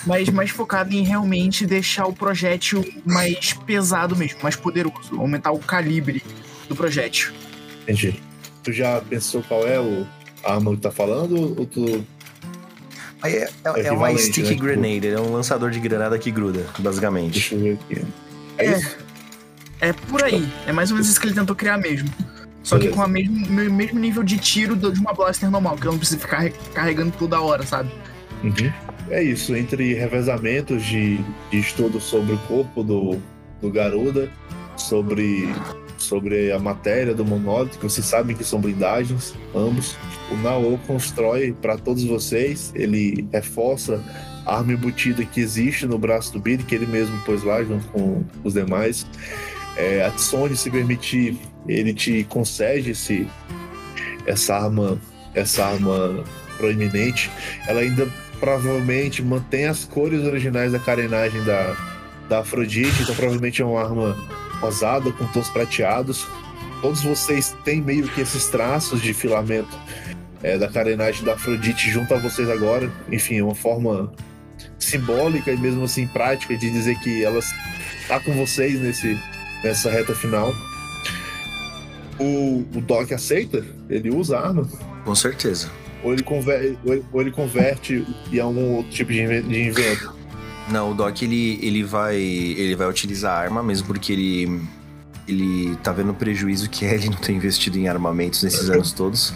[0.06, 5.58] mas mais focado em realmente deixar o projétil mais pesado mesmo, mais poderoso, aumentar o
[5.58, 6.22] calibre
[6.68, 7.32] do projétil.
[7.82, 8.20] Entendi.
[8.62, 10.06] Tu já pensou qual é o
[10.44, 12.04] a arma que tá falando ou tu
[13.22, 14.54] é, é, é, é uma stick né?
[14.54, 17.32] grenade, é um lançador de granada que gruda, basicamente.
[17.32, 18.06] Deixa eu ver aqui.
[18.58, 18.96] É, é isso?
[19.80, 20.46] É por aí.
[20.66, 22.08] É mais ou menos isso que ele tentou criar mesmo.
[22.62, 22.92] Só Beleza.
[22.92, 26.20] que com o mesmo, mesmo nível de tiro de uma blaster normal, que não precisa
[26.20, 27.90] ficar carregando toda hora, sabe?
[28.42, 28.72] Uhum.
[29.10, 31.18] É isso, entre revezamentos de,
[31.50, 33.20] de estudo sobre o corpo do,
[33.60, 34.30] do Garuda,
[34.76, 35.48] sobre,
[35.98, 39.96] sobre a matéria do monólito, que vocês sabem que são blindagens, ambos.
[40.30, 44.02] O Nao constrói para todos vocês, ele reforça
[44.46, 47.86] a arma embutida que existe no braço do Billy, que ele mesmo pôs lá junto
[47.88, 49.06] com os demais.
[49.76, 53.28] É, a Tsone, se permitir, ele te concede esse,
[54.26, 54.98] essa arma,
[55.34, 56.24] essa arma
[56.58, 57.30] proeminente.
[57.66, 58.06] Ela ainda
[58.44, 61.74] provavelmente mantém as cores originais da carenagem da,
[62.28, 64.14] da Afrodite, então provavelmente é uma arma
[64.60, 66.28] rosada com tons prateados.
[66.82, 69.74] Todos vocês têm meio que esses traços de filamento
[70.42, 72.92] é, da carenagem da Afrodite junto a vocês agora.
[73.10, 74.12] Enfim, é uma forma
[74.78, 79.18] simbólica e mesmo assim prática de dizer que ela está com vocês nesse,
[79.62, 80.54] nessa reta final.
[82.20, 83.64] O, o Doc aceita?
[83.88, 84.68] Ele usa a arma?
[85.02, 86.78] Com certeza ou ele, converte,
[87.12, 90.14] ou ele converte em algum outro tipo de invento?
[90.70, 94.60] Não, o Doc ele, ele, vai, ele vai utilizar a arma mesmo porque ele,
[95.26, 98.92] ele tá vendo o prejuízo que é ele não ter investido em armamentos nesses anos
[98.92, 99.34] todos.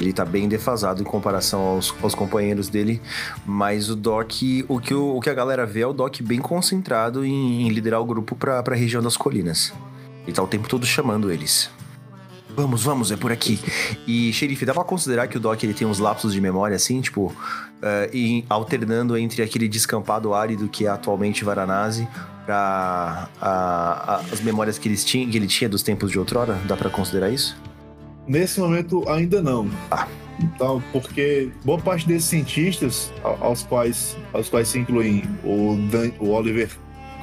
[0.00, 3.02] Ele tá bem defasado em comparação aos, aos companheiros dele,
[3.44, 4.30] mas o Doc,
[4.68, 7.68] o que, o, o que a galera vê é o Doc bem concentrado em, em
[7.70, 9.72] liderar o grupo pra, pra região das colinas.
[10.24, 11.68] Ele tá o tempo todo chamando eles.
[12.58, 13.56] Vamos, vamos, é por aqui.
[14.04, 17.00] E, xerife, dá pra considerar que o Doc ele tem uns lapsos de memória, assim,
[17.00, 22.08] tipo, uh, e alternando entre aquele descampado árido que é atualmente Varanasi
[22.44, 23.28] para
[24.32, 26.58] as memórias que, eles tinham, que ele tinha dos tempos de outrora?
[26.66, 27.56] Dá para considerar isso?
[28.26, 29.70] Nesse momento, ainda não.
[29.88, 30.08] Ah.
[30.40, 36.30] Então, porque boa parte desses cientistas, aos quais, aos quais se incluem o, Dan, o
[36.30, 36.70] Oliver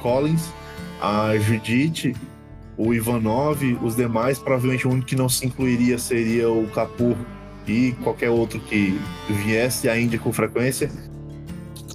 [0.00, 0.48] Collins,
[1.02, 2.14] a Judith
[2.76, 7.16] o Ivanov, os demais, provavelmente o único que não se incluiria seria o Kapur
[7.66, 10.90] e qualquer outro que viesse à Índia com frequência.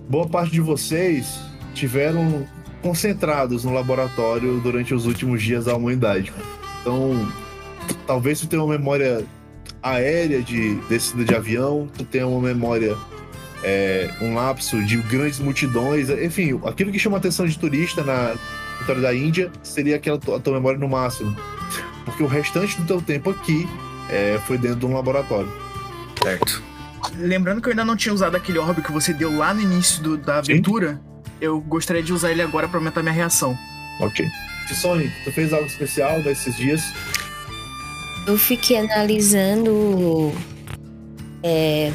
[0.09, 1.39] Boa parte de vocês
[1.73, 2.45] tiveram
[2.81, 6.33] concentrados no laboratório durante os últimos dias da humanidade.
[6.81, 7.31] Então,
[8.07, 9.23] talvez tu tenha uma memória
[9.81, 12.97] aérea de descida de avião, tu tenha uma memória
[13.63, 18.35] é, um lapso de grandes multidões, enfim, aquilo que chama a atenção de turista na
[18.81, 21.35] vitória da Índia seria aquela tua, tua memória no máximo.
[22.05, 23.67] Porque o restante do teu tempo aqui
[24.09, 25.51] é, foi dentro de um laboratório.
[26.21, 26.61] Certo.
[27.17, 30.01] Lembrando que eu ainda não tinha usado aquele orbe que você deu lá no início
[30.03, 31.21] do, da aventura, Sim.
[31.39, 33.57] eu gostaria de usar ele agora para aumentar minha reação.
[33.99, 34.27] Ok.
[34.73, 36.81] Sony, tu fez algo especial nesses dias?
[38.25, 40.31] Eu fiquei analisando
[41.43, 41.91] é,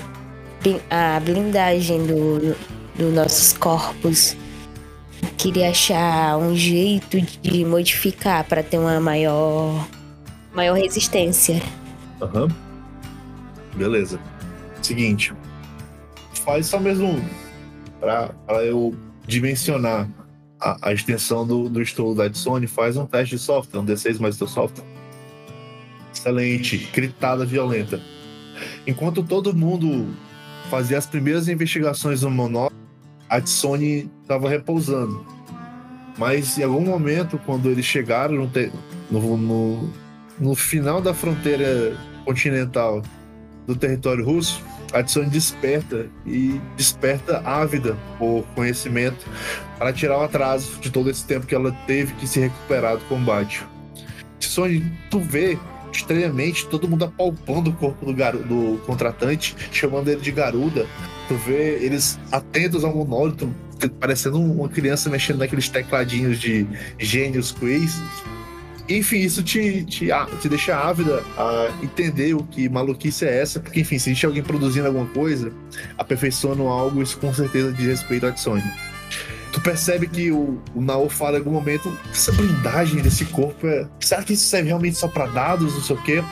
[0.91, 2.57] a blindagem dos
[2.99, 4.37] do nossos corpos
[5.47, 9.89] queria achar um jeito de modificar para ter uma maior
[10.53, 11.63] maior resistência.
[12.21, 12.43] Aham.
[12.43, 12.49] Uhum.
[13.77, 14.19] Beleza.
[14.83, 15.33] Seguinte.
[16.45, 17.25] Faz só mesmo
[18.01, 18.93] para eu
[19.25, 20.09] dimensionar
[20.61, 24.19] a, a, extensão do, do estudo da Sony, faz um teste de software, um D6
[24.19, 24.85] mais teu software.
[26.13, 26.89] Excelente.
[26.93, 28.01] Gritada violenta.
[28.85, 30.09] Enquanto todo mundo
[30.69, 32.75] fazia as primeiras investigações no monólogo,
[33.29, 35.36] a Sony estava repousando.
[36.19, 38.51] Mas em algum momento, quando eles chegaram no,
[39.11, 39.91] no, no,
[40.39, 43.03] no final da fronteira continental
[43.67, 49.27] do território russo, a Sony desperta e desperta ávida por conhecimento
[49.79, 53.05] para tirar o atraso de todo esse tempo que ela teve que se recuperar do
[53.05, 53.67] combate.
[54.41, 55.59] Sony, tu vê
[55.93, 60.87] estranhamente todo mundo apalpando o corpo do, do contratante, chamando ele de garuda,
[61.29, 63.53] Tu vê eles atentos ao monólito,
[63.89, 66.67] parecendo uma criança mexendo naqueles tecladinhos de
[66.99, 68.01] gênios quiz.
[68.89, 70.09] Enfim, isso te, te,
[70.41, 74.43] te deixa ávida a entender o que maluquice é essa, porque, enfim, se existe alguém
[74.43, 75.53] produzindo alguma coisa,
[75.99, 78.63] aperfeiçoando algo, isso com certeza diz respeito à Sony.
[79.53, 83.89] Tu percebe que o, o Nao fala em algum momento, essa blindagem desse corpo é.
[83.99, 86.23] Será que isso serve realmente só pra dados, não sei o quê?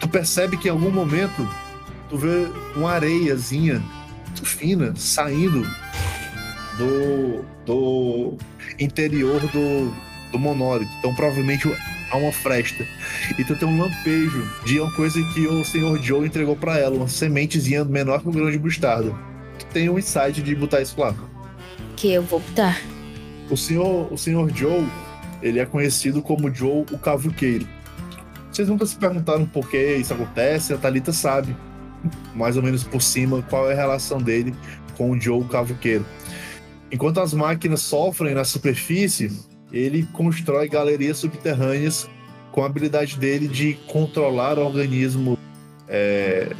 [0.00, 1.48] Tu percebe que em algum momento
[2.10, 3.80] tu vê uma areiazinha
[4.26, 5.64] muito fina saindo
[6.82, 8.36] do, do
[8.78, 9.94] interior do,
[10.32, 10.90] do monólito.
[10.98, 11.70] Então provavelmente
[12.10, 12.86] há uma fresta.
[13.38, 16.96] E tu tem um lampejo de uma coisa que o senhor Joe entregou para ela,
[16.96, 19.12] uma sementezinha menor que um grão de mostarda.
[19.58, 21.14] Tu tem um insight de botar isso lá.
[21.96, 22.80] Que eu vou botar.
[23.50, 24.86] O senhor, o senhor Joe,
[25.42, 27.66] ele é conhecido como Joe o Cavuqueiro.
[28.50, 30.74] Vocês nunca se perguntaram por que isso acontece?
[30.74, 31.56] A Thalita sabe,
[32.34, 34.54] mais ou menos por cima, qual é a relação dele
[34.96, 36.04] com o Joe o Cavuqueiro.
[36.92, 39.32] Enquanto as máquinas sofrem na superfície,
[39.72, 42.08] ele constrói galerias subterrâneas
[42.52, 45.38] com a habilidade dele de controlar organismos
[45.88, 46.52] é,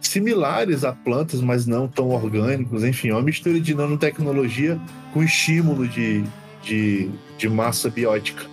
[0.00, 2.82] similares a plantas, mas não tão orgânicos.
[2.82, 4.80] Enfim, é uma mistura de nanotecnologia
[5.12, 6.24] com estímulo de,
[6.62, 8.46] de, de massa biótica.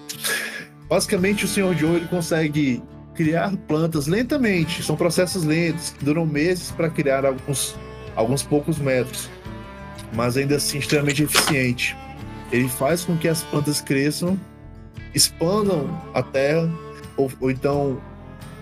[0.90, 1.74] Basicamente, o Sr.
[1.78, 2.84] Joe ele consegue
[3.16, 4.84] criar plantas lentamente.
[4.84, 7.76] São processos lentos que duram meses para criar alguns,
[8.16, 9.30] alguns poucos metros,
[10.14, 11.96] mas ainda assim extremamente eficiente.
[12.52, 14.40] Ele faz com que as plantas cresçam,
[15.14, 16.70] expandam a terra,
[17.18, 18.02] ou, ou então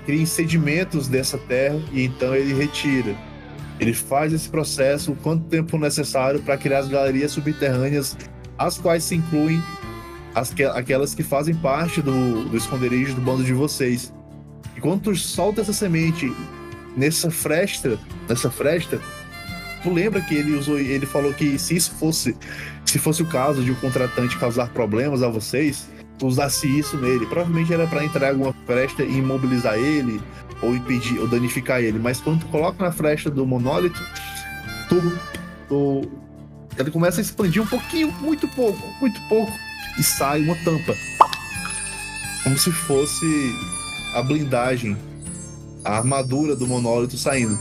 [0.06, 3.16] criem sedimentos dessa terra e então ele retira.
[3.80, 8.16] Ele faz esse processo o quanto tempo necessário para criar as galerias subterrâneas,
[8.58, 9.62] as quais se incluem
[10.36, 14.14] as que, aquelas que fazem parte do, do esconderijo do bando de vocês.
[14.76, 16.32] E quando tu solta essa semente
[16.96, 19.00] nessa fresta, nessa fresta,
[19.84, 22.36] tu lembra que ele usou, ele falou que se isso fosse,
[22.86, 25.90] se fosse o caso de um contratante causar problemas a vocês,
[26.22, 27.26] usasse isso nele.
[27.26, 30.22] Provavelmente era para entrar alguma fresta e imobilizar ele
[30.62, 32.00] ou impedir ou danificar ele.
[32.00, 34.00] Mas quando tu coloca na fresta do monólito,
[34.88, 35.20] tu,
[35.68, 36.12] tu
[36.78, 39.52] ele começa a expandir um pouquinho, muito pouco, muito pouco
[39.98, 40.96] e sai uma tampa.
[42.44, 43.56] Como se fosse
[44.14, 44.98] a blindagem,
[45.84, 47.58] a armadura do monólito saindo.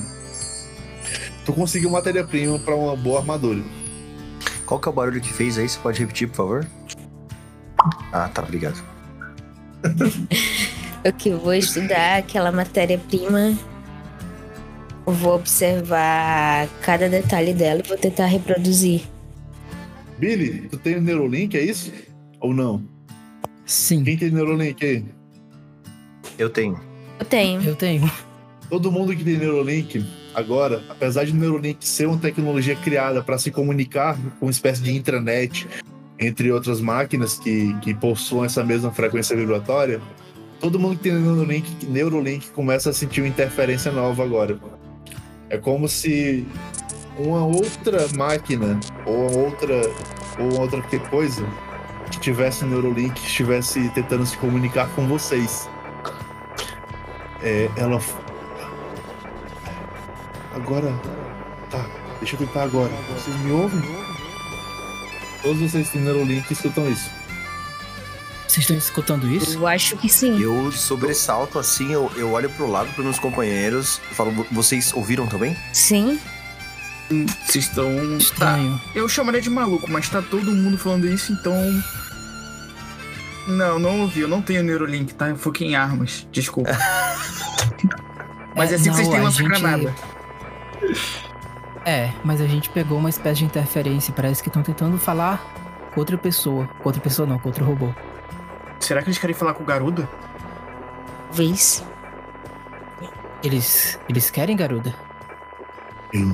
[1.44, 3.62] Tu conseguiu matéria-prima para uma boa armadura.
[4.66, 5.68] Qual que é o barulho que fez aí?
[5.68, 6.66] Você pode repetir, por favor?
[8.12, 8.82] Ah, tá, obrigado.
[11.02, 13.56] eu que vou estudar aquela matéria-prima,
[15.04, 19.02] vou observar cada detalhe dela e vou tentar reproduzir.
[20.18, 21.90] Billy, tu tem o Neurolink, é isso?
[22.40, 22.84] Ou não?
[23.64, 24.04] Sim.
[24.04, 25.04] Quem tem Neurolink aí?
[26.38, 26.78] Eu tenho.
[27.18, 27.62] Eu tenho.
[27.62, 28.10] Eu tenho.
[28.68, 33.50] Todo mundo que tem Neurolink, agora, apesar de Neurolink ser uma tecnologia criada para se
[33.50, 35.66] comunicar com uma espécie de intranet
[36.18, 40.00] entre outras máquinas que, que possuam essa mesma frequência vibratória,
[40.60, 44.58] todo mundo que tem Neurolink, Neurolink começa a sentir uma interferência nova agora.
[45.48, 46.46] É como se
[47.18, 49.80] uma outra máquina ou outra
[50.38, 51.44] ou outra coisa
[52.10, 55.68] que tivesse Neurolink estivesse tentando se comunicar com vocês.
[57.42, 58.00] É, ela
[60.54, 60.92] agora
[61.70, 61.84] tá,
[62.20, 62.92] deixa eu tentar agora.
[63.14, 63.80] Vocês me ouvem?
[65.42, 67.10] Todos vocês que têm Neurolink escutam isso.
[68.46, 69.58] Vocês estão escutando isso?
[69.58, 70.40] Eu acho que sim.
[70.40, 75.26] Eu sobressalto assim, eu, eu olho pro lado para meus companheiros e falo, vocês ouviram
[75.28, 75.56] também?
[75.72, 76.18] Sim.
[77.46, 78.16] Vocês estão.
[78.18, 78.76] Estranho.
[78.78, 78.84] Tá.
[78.94, 81.54] Eu chamaria de maluco, mas tá todo mundo falando isso, então.
[83.48, 84.20] Não, não ouvi.
[84.20, 85.28] Eu não tenho Neurolink, tá?
[85.28, 86.26] Eu foquei em armas.
[86.30, 86.70] Desculpa.
[88.54, 89.94] mas é, assim não, que vocês têm a uma gente- granada.
[91.84, 94.12] É, mas a gente pegou uma espécie de interferência.
[94.14, 95.42] Parece que estão tentando falar
[95.94, 96.66] com outra pessoa.
[96.78, 97.92] Com outra pessoa não, com outro robô.
[98.78, 100.08] Será que eles querem falar com o Garuda?
[101.32, 101.84] Vez.
[103.42, 103.98] Eles.
[104.08, 104.94] Eles querem, Garuda?
[106.12, 106.28] Eu,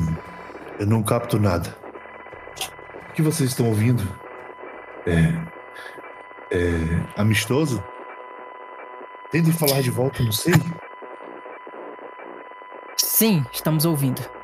[0.80, 1.76] eu não capto nada.
[3.10, 4.02] O que vocês estão ouvindo?
[5.06, 5.56] É.
[6.50, 7.20] É.
[7.20, 7.82] amistoso?
[9.30, 10.54] Tentem falar de volta, não sei.
[12.96, 14.35] Sim, estamos ouvindo.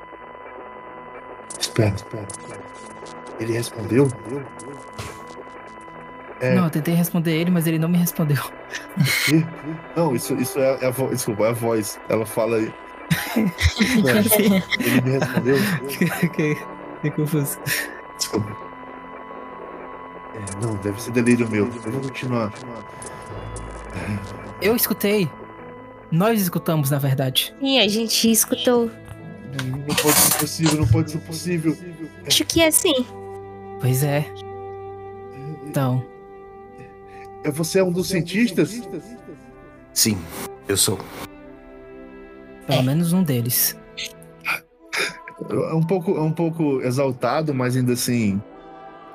[1.73, 2.61] Espera, espera, espera.
[3.41, 4.09] Ele respondeu?
[6.39, 6.55] É.
[6.55, 8.37] Não, eu tentei responder ele, mas ele não me respondeu.
[9.97, 11.13] Não, isso, isso é, é a voz.
[11.13, 11.99] Desculpa, é a voz.
[12.11, 12.75] Ela fala aí.
[13.37, 15.57] Ele me respondeu?
[15.89, 17.59] Fiquei fiquei confuso.
[18.19, 18.57] Desculpa.
[20.35, 21.71] É, não, deve ser delírio meu.
[21.87, 22.53] Eu vou continuar.
[24.61, 25.31] Eu escutei.
[26.11, 27.55] Nós escutamos, na verdade.
[27.59, 28.91] Sim, a gente escutou.
[29.87, 31.77] Não pode ser possível, não pode ser possível.
[32.27, 33.05] Acho que é assim.
[33.81, 34.25] Pois é.
[35.67, 36.05] Então,
[37.45, 38.83] É, Você é um dos cientistas?
[39.93, 40.19] Sim,
[40.69, 40.99] eu sou.
[42.67, 43.77] pelo menos um deles.
[45.51, 48.41] É um pouco, é um pouco exaltado, mas ainda assim.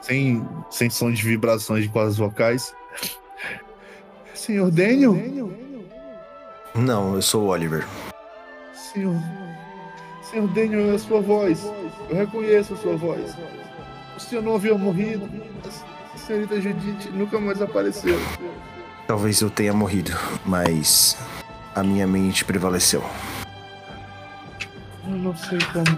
[0.01, 2.75] sem, sem som de vibrações de cordas vocais.
[4.33, 5.15] Senhor Daniel?
[6.75, 7.85] Não, eu sou o Oliver.
[8.93, 9.15] Senhor.
[10.29, 11.71] Senhor Daniel, é a sua voz.
[12.09, 13.33] Eu reconheço a sua voz.
[14.15, 15.29] O senhor não havia morrido.
[16.13, 18.19] A senhorita Judite nunca mais apareceu.
[19.07, 20.11] Talvez eu tenha morrido,
[20.45, 21.17] mas
[21.73, 23.01] a minha mente prevaleceu.
[25.07, 25.97] Eu não sei como,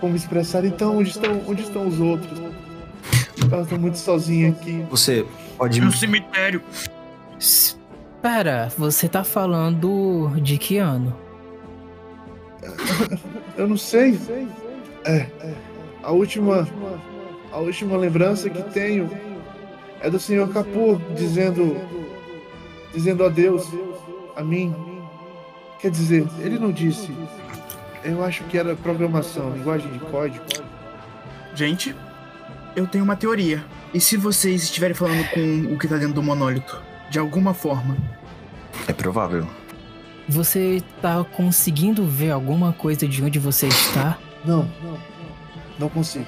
[0.00, 0.64] como expressar.
[0.64, 2.38] Então, onde estão, onde estão os outros?
[2.38, 4.86] Eu estou muito sozinho aqui.
[4.88, 5.80] Você pode.
[5.80, 6.62] No cemitério.
[7.40, 11.16] Espera, você tá falando de que ano?
[13.58, 14.18] Eu não sei.
[15.04, 15.26] É,
[16.02, 16.66] a última,
[17.52, 19.10] a última lembrança que tenho
[20.00, 21.76] é do senhor Capur dizendo,
[22.94, 23.66] dizendo adeus
[24.36, 24.74] a mim.
[25.80, 27.12] Quer dizer, ele não disse.
[28.04, 30.44] Eu acho que era programação, linguagem de código.
[31.52, 31.94] Gente,
[32.76, 33.64] eu tenho uma teoria.
[33.92, 36.80] E se vocês estiverem falando com o que tá dentro do monólito?
[37.10, 37.96] De alguma forma.
[38.86, 39.46] É provável.
[40.28, 44.18] Você tá conseguindo ver alguma coisa de onde você está?
[44.44, 44.98] Não, não,
[45.78, 46.26] não consigo.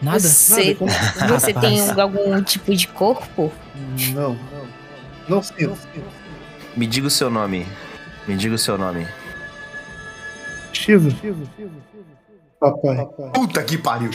[0.00, 0.20] Nada?
[0.20, 0.76] Você,
[1.18, 3.52] Nada, você tem algum tipo de corpo?
[4.14, 4.66] Não, não.
[5.28, 5.76] Não sinto.
[6.76, 7.66] Me diga o seu nome.
[8.26, 9.06] Me diga o seu nome.
[10.72, 11.10] Shiva.
[12.60, 13.06] Papai.
[13.34, 14.10] Puta que pariu.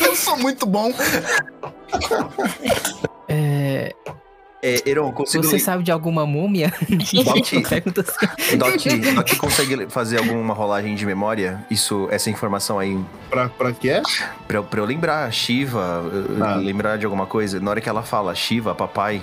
[0.00, 0.92] Eu sou muito bom.
[3.28, 3.94] É.
[4.62, 5.44] É, Eron, consigo.
[5.44, 6.72] Você sabe de alguma múmia?
[7.24, 9.36] Doc, Pergunta assim.
[9.38, 11.64] Consegue fazer alguma rolagem de memória?
[11.70, 12.98] Isso, essa informação aí.
[13.30, 14.02] Pra, pra quê?
[14.48, 16.02] Pra, eu- pra eu lembrar, Shiva,
[16.42, 16.54] Ah.
[16.56, 17.60] lembrar de alguma coisa.
[17.60, 19.20] Na hora que ela fala Shiva, papai.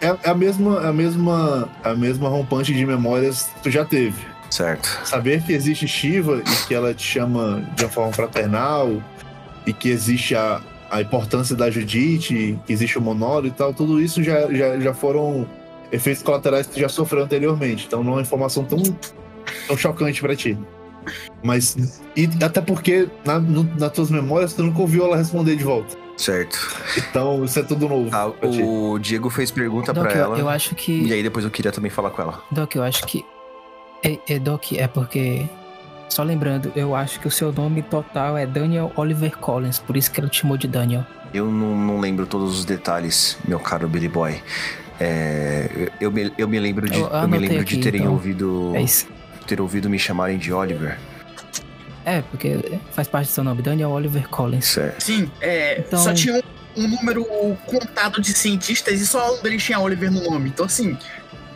[0.00, 4.16] É, é a mesma, a mesma, a mesma rompante de memórias que tu já teve.
[4.50, 5.00] Certo.
[5.04, 9.02] Saber que existe Shiva e que ela te chama de uma forma fraternal
[9.66, 10.60] e que existe a,
[10.94, 14.94] a importância da Judite, que existe o monólito e tal, tudo isso já, já, já
[14.94, 15.46] foram
[15.90, 17.84] efeitos colaterais que tu já sofreu anteriormente.
[17.86, 18.80] Então não é uma informação tão,
[19.66, 20.56] tão chocante pra ti.
[21.42, 25.64] Mas, e até porque na, no, nas tuas memórias tu nunca ouviu ela responder de
[25.64, 25.96] volta.
[26.16, 26.56] Certo.
[26.96, 28.08] Então isso é tudo novo.
[28.12, 30.38] Ah, o Diego fez pergunta eu- ela.
[30.38, 32.40] eu acho que- E aí depois eu queria também falar com ela.
[32.52, 33.24] Doc, eu acho que.
[34.02, 35.44] É, é, Doc, é porque.
[36.08, 40.10] Só lembrando, eu acho que o seu nome total é Daniel Oliver Collins, por isso
[40.10, 41.04] que ela te chamou de Daniel.
[41.32, 44.40] Eu não, não lembro todos os detalhes, meu caro Billy Boy.
[45.00, 48.12] É, eu, me, eu me lembro de, Eu eu, me lembro de aqui, terem então.
[48.12, 48.72] ouvido.
[48.76, 49.08] É isso.
[49.46, 50.96] Ter ouvido me chamarem de Oliver.
[52.04, 54.66] É, porque faz parte do seu nome, Daniel Oliver Collins.
[54.66, 55.02] Certo.
[55.02, 55.80] Sim, é.
[55.80, 56.34] Então- Só tinha
[56.76, 57.24] um, um número
[57.66, 60.50] contado de cientistas e só um deles tinha Oliver no nome.
[60.50, 60.96] Então, assim.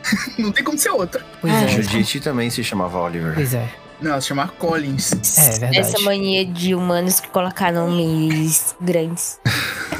[0.38, 1.24] não tem como ser outra.
[1.40, 1.68] Pois A é.
[1.68, 3.34] Judite também se chamava Oliver.
[3.34, 3.68] Pois é.
[4.00, 5.12] Não, ela se chama Collins.
[5.38, 5.78] É verdade.
[5.78, 9.40] Essa mania de humanos que colocar nomes grandes.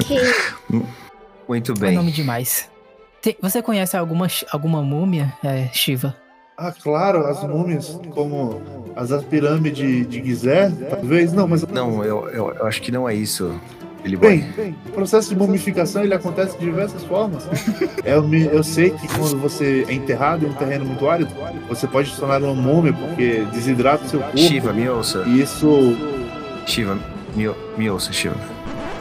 [1.47, 1.95] Muito Não é bem.
[1.95, 2.69] nome demais.
[3.21, 6.15] Tem- você conhece alguma, alguma múmia, é, Shiva?
[6.57, 8.61] Ah, claro, as múmias, como
[8.95, 11.31] as pirâmides de Gizé, talvez.
[11.31, 11.63] Não, mas.
[11.63, 13.59] Não, eu, eu, eu acho que não é isso,
[14.03, 14.37] Billy Boy.
[14.55, 17.47] Bem, o processo de mumificação ele acontece de diversas formas.
[18.03, 21.29] Eu, me- eu sei que quando você é enterrado em um terreno muito árido,
[21.67, 24.37] você pode se tornar uma múmia porque desidrata o seu corpo.
[24.37, 25.23] Shiva, me ouça.
[25.27, 25.67] E isso.
[26.65, 26.97] Shiva,
[27.35, 28.35] me, me ouça, Shiva.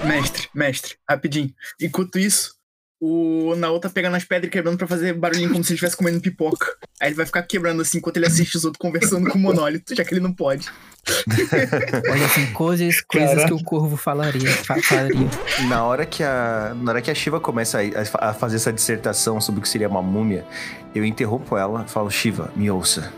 [0.05, 1.51] Mestre, mestre, rapidinho.
[1.81, 2.55] Enquanto isso,
[3.01, 5.97] o Nao tá pegando as pedras e quebrando pra fazer barulhinho como se ele estivesse
[5.97, 6.67] comendo pipoca.
[7.01, 9.95] Aí ele vai ficar quebrando assim enquanto ele assiste os outros conversando com o monólito,
[9.95, 10.69] já que ele não pode.
[12.11, 13.47] Olha assim, coisas, coisas Caraca.
[13.49, 14.51] que o corvo falaria.
[14.51, 15.29] fa- faria.
[15.69, 19.41] Na hora que a, na hora que a Shiva começa a, a fazer essa dissertação
[19.41, 20.45] sobre o que seria uma múmia,
[20.95, 23.13] eu interrompo ela e falo: Shiva, me ouça.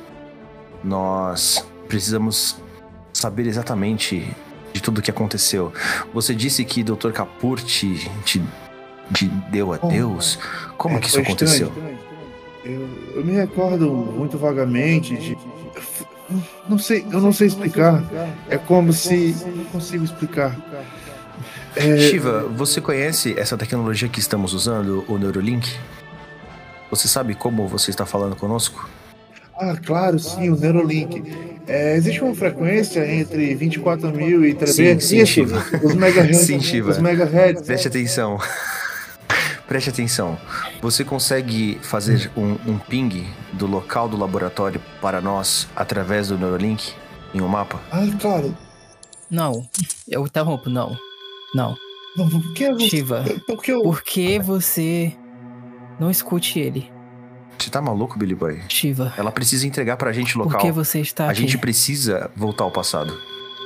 [0.85, 2.57] Nós precisamos
[3.13, 4.31] saber exatamente
[4.73, 5.73] de tudo o que aconteceu.
[6.15, 7.11] Você disse que Dr.
[7.13, 8.41] Kapur te, te,
[9.15, 10.39] te deu adeus?
[10.77, 11.69] Como É, que isso aconteceu?
[11.69, 11.99] estranho.
[12.65, 15.37] Eu, eu me recordo muito vagamente de.
[16.69, 18.03] Não sei, eu não sei explicar.
[18.49, 19.35] É como se.
[19.47, 20.57] Não consigo explicar.
[21.77, 25.73] É, Shiva, você conhece essa tecnologia que estamos usando, o Neurolink?
[26.91, 28.89] Você sabe como você está falando conosco?
[29.57, 31.23] Ah, claro, sim, o Neurolink.
[31.67, 35.05] É, existe uma frequência entre 24 mil e 300.
[35.05, 35.65] Sim, sim, Shiva.
[35.83, 36.39] Os megahertz.
[36.39, 36.91] Sim, Shiva.
[36.91, 37.63] Os megahertz.
[37.63, 38.39] Preste atenção.
[39.71, 40.37] Preste atenção.
[40.83, 46.93] Você consegue fazer um, um ping do local do laboratório para nós através do Neuralink
[47.33, 47.81] em um mapa?
[47.93, 48.53] Ah, claro.
[49.31, 49.65] Não,
[50.09, 50.97] eu interrompo, não.
[51.55, 51.77] Não.
[52.17, 53.81] Não, por que você- Shiva, Por que eu.
[53.83, 55.13] por que você
[56.01, 56.91] não escute ele?
[57.57, 58.61] Você tá maluco, Billy Boy?
[58.69, 60.61] Shiva, Ela precisa entregar pra gente o por local.
[60.63, 61.43] que você está A aqui?
[61.43, 63.17] gente precisa voltar ao passado.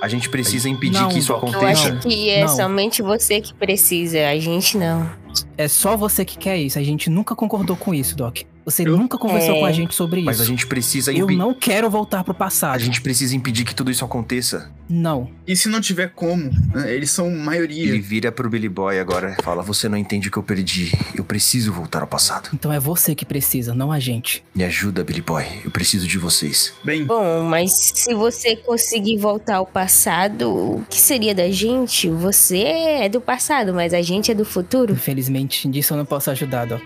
[0.03, 1.45] A gente precisa impedir Não, que isso Doc.
[1.45, 1.89] Eu aconteça.
[1.95, 2.49] acho que é Não.
[2.55, 5.24] somente você que precisa, a gente não.
[5.57, 6.79] É só você que quer isso.
[6.79, 8.43] A gente nunca concordou com isso, Doc.
[8.65, 9.61] Você Eu- nunca conversou É.
[9.61, 10.27] com a gente sobre isso.
[10.27, 11.37] Mas a gente precisa Eu impedir.
[11.39, 12.81] não quero voltar pro A passado.
[12.81, 14.71] gente precisa impedir que tudo isso aconteça.
[14.89, 15.31] Não.
[15.47, 16.51] E se não tiver como?
[16.75, 17.83] né, Eles são maioria.
[17.89, 20.93] Ele vira pro Billy Boy agora e fala: Você não entende o que eu perdi.
[21.15, 22.49] Eu preciso voltar ao passado.
[22.55, 24.43] Então é você que precisa, não a gente.
[24.55, 25.45] Me ajuda, Billy Boy.
[25.65, 26.73] Eu preciso de vocês.
[26.85, 32.09] Bem, Bom, mas se você conseguir voltar ao passado, o que seria da gente?
[32.09, 34.93] Você é do passado, mas a gente é do futuro?
[34.93, 36.83] Infelizmente, disso eu não posso ajudar, Doc.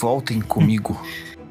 [0.00, 1.00] Voltem comigo.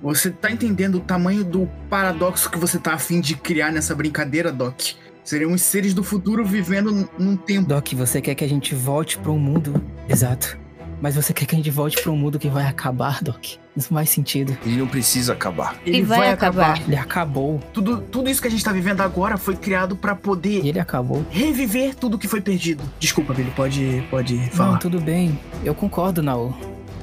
[0.01, 4.51] você tá entendendo o tamanho do paradoxo que você tá afim de criar nessa brincadeira,
[4.51, 4.79] Doc?
[5.23, 7.67] Seremos seres do futuro vivendo num tempo.
[7.67, 9.81] Doc, você quer que a gente volte pra um mundo.
[10.07, 10.57] Exato.
[11.01, 13.43] Mas você quer que a gente volte pra um mundo que vai acabar, Doc.
[13.75, 14.55] Isso não faz sentido.
[14.65, 15.75] Ele não precisa acabar.
[15.85, 16.79] Ele vai acabar.
[16.87, 17.59] Ele acabou.
[17.73, 20.79] Tudo, tudo isso que a gente tá vivendo agora foi criado pra poder E ele
[20.79, 21.25] acabou.
[21.31, 22.83] reviver tudo que foi perdido.
[22.99, 24.77] Desculpa, Billy, pode, pode Não, falar.
[24.77, 25.37] tudo bem.
[25.63, 26.53] Eu concordo, Naô.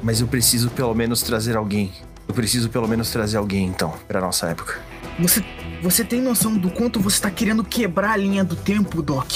[0.03, 1.92] Mas eu preciso pelo menos trazer alguém.
[2.26, 4.80] Eu preciso pelo menos trazer alguém, então, pra nossa época.
[5.18, 5.44] Você,
[5.82, 9.30] você tem noção do quanto você tá querendo quebrar a linha do tempo, Doc?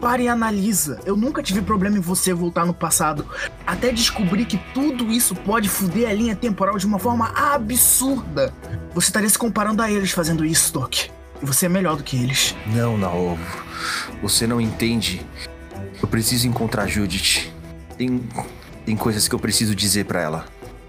[0.00, 1.00] Pare e analisa.
[1.04, 3.26] Eu nunca tive problema em você voltar no passado.
[3.66, 8.52] Até descobrir que tudo isso pode foder a linha temporal de uma forma absurda.
[8.94, 10.94] Você estaria se comparando a eles fazendo isso, Doc.
[11.42, 12.54] E você é melhor do que eles.
[12.66, 13.42] Não, Naovo.
[14.22, 15.24] Você não entende.
[16.00, 17.52] Eu preciso encontrar Judith.
[17.96, 18.22] Tem.
[18.88, 20.46] Tem coisas que eu preciso dizer pra ela.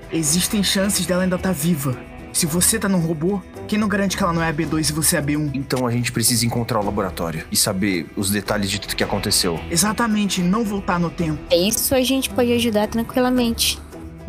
[0.10, 2.00] Existem chances dela ainda estar viva.
[2.32, 4.94] Se você tá num robô, quem não garante que ela não é a B2 e
[4.94, 5.52] você é a B1?
[5.54, 9.60] Então a gente precisa encontrar o laboratório e saber os detalhes de tudo que aconteceu.
[9.70, 11.42] Exatamente, não voltar no tempo.
[11.52, 13.78] É isso a gente pode ajudar tranquilamente.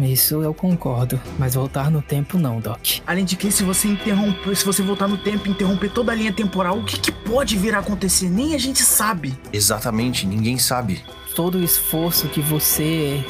[0.00, 1.20] Isso eu concordo.
[1.38, 2.80] Mas voltar no tempo não, Doc.
[3.06, 6.14] Além de que, se você interromper, se você voltar no tempo e interromper toda a
[6.16, 8.28] linha temporal, o que, que pode vir a acontecer?
[8.28, 9.38] Nem a gente sabe.
[9.52, 11.04] Exatamente, ninguém sabe.
[11.36, 13.24] Todo o esforço que você,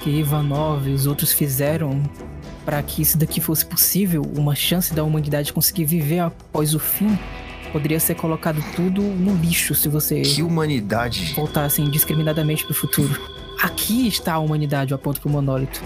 [0.00, 2.02] que Ivanov e os outros fizeram
[2.64, 7.18] para que isso daqui fosse possível, uma chance da humanidade conseguir viver após o fim,
[7.72, 11.32] poderia ser colocado tudo no lixo se você Que humanidade.
[11.34, 13.18] voltasse indiscriminadamente pro futuro.
[13.62, 15.82] Aqui está a humanidade, eu aponto pro monólito.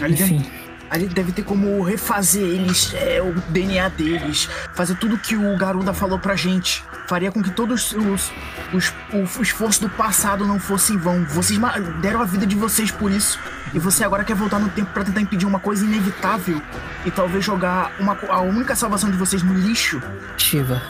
[0.00, 0.42] Ali, Enfim,
[0.86, 5.56] deve, ali deve ter como refazer eles, é, o DNA deles, fazer tudo que o
[5.56, 6.84] Garuda falou pra gente.
[7.08, 8.32] Faria com que todos os,
[8.72, 11.24] os o esforço do passado não fosse em vão.
[11.24, 11.58] Vocês
[12.00, 13.38] deram a vida de vocês por isso.
[13.72, 16.60] E você agora quer voltar no tempo pra tentar impedir uma coisa inevitável
[17.04, 20.02] e talvez jogar uma, a única salvação de vocês no lixo.
[20.36, 20.82] Shiva,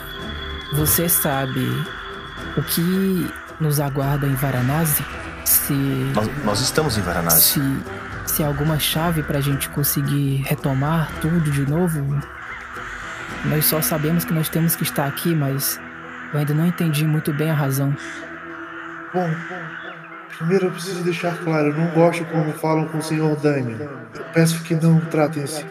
[0.73, 1.67] você sabe
[2.55, 5.03] o que nos aguarda em Varanasi?
[5.45, 5.73] Se
[6.13, 7.41] Nós, nós estamos em Varanasi.
[7.41, 7.59] se,
[8.27, 12.21] se alguma chave pra gente conseguir retomar tudo de novo.
[13.45, 15.79] Nós só sabemos que nós temos que estar aqui, mas
[16.33, 17.95] eu ainda não entendi muito bem a razão.
[19.13, 19.29] Bom,
[20.37, 23.89] primeiro eu preciso deixar claro, eu não gosto quando falam com o senhor Daniel.
[24.13, 25.65] Eu peço que não tratem assim.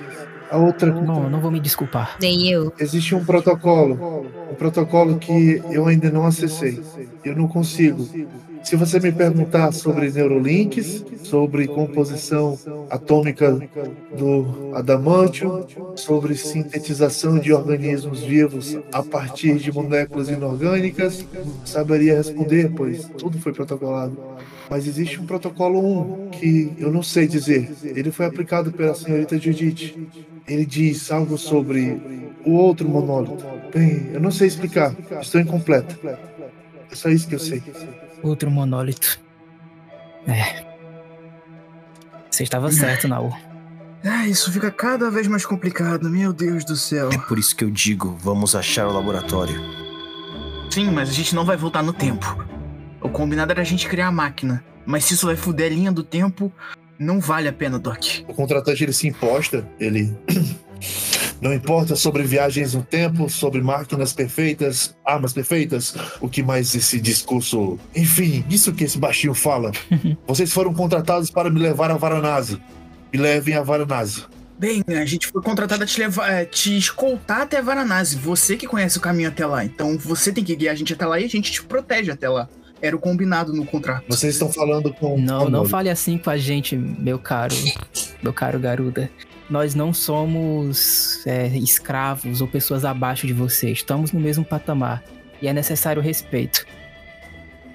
[0.50, 2.16] A outra Bom, eu não vou me desculpar.
[2.20, 2.72] Nem eu.
[2.78, 6.80] Existe um protocolo, um protocolo que eu ainda não acessei.
[7.24, 8.08] Eu não consigo.
[8.62, 12.58] Se você me perguntar sobre neurolinks, sobre composição
[12.90, 13.60] atômica
[14.18, 21.24] do adamantium, sobre sintetização de organismos vivos a partir de moléculas inorgânicas,
[21.64, 24.16] saberia responder, pois tudo foi protocolado.
[24.68, 27.72] Mas existe um protocolo 1 que eu não sei dizer.
[27.84, 30.08] Ele foi aplicado pela senhorita Judith.
[30.46, 32.00] Ele diz algo sobre
[32.44, 33.44] o outro monólito.
[33.72, 34.94] Bem, eu não sei explicar.
[35.20, 35.98] Estou incompleto.
[36.90, 37.62] É só isso que eu sei.
[38.22, 39.20] Outro monólito.
[40.26, 40.64] É.
[42.30, 43.32] Você estava certo, Naô.
[44.04, 47.10] Ah, isso fica cada vez mais complicado, meu Deus do céu.
[47.10, 49.60] É por isso que eu digo, vamos achar o laboratório.
[50.70, 52.44] Sim, mas a gente não vai voltar no tempo.
[53.06, 54.64] O combinado era a gente criar a máquina.
[54.84, 56.52] Mas se isso vai fuder a linha do tempo,
[56.98, 58.04] não vale a pena, Doc.
[58.26, 60.12] O contratante ele se imposta, ele
[61.40, 67.00] não importa sobre viagens no tempo, sobre máquinas perfeitas, armas perfeitas, o que mais esse
[67.00, 69.70] discurso, enfim, isso que esse baixinho fala.
[70.26, 72.60] Vocês foram contratados para me levar a Varanasi.
[73.12, 74.24] Me levem a Varanasi.
[74.58, 78.16] Bem, a gente foi contratado a te levar, é, te escoltar até Varanasi.
[78.16, 79.64] Você que conhece o caminho até lá.
[79.64, 82.28] Então você tem que guiar a gente até lá e a gente te protege até
[82.28, 82.48] lá.
[82.82, 84.04] Era o combinado no contrato.
[84.08, 85.68] Vocês estão falando com Não, não amor.
[85.68, 87.54] fale assim com a gente, meu caro,
[88.22, 89.10] meu caro Garuda.
[89.48, 93.70] Nós não somos é, escravos ou pessoas abaixo de você.
[93.70, 95.02] Estamos no mesmo patamar.
[95.40, 96.66] E é necessário respeito.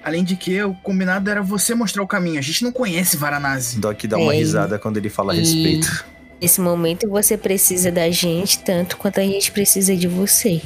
[0.04, 2.38] Além de que o combinado era você mostrar o caminho.
[2.38, 3.78] A gente não conhece Varanasi.
[3.78, 4.40] Doc dá uma Ei.
[4.40, 6.04] risada quando ele fala a E- respeito.
[6.40, 10.60] Nesse momento você precisa da gente tanto quanto a gente precisa de você.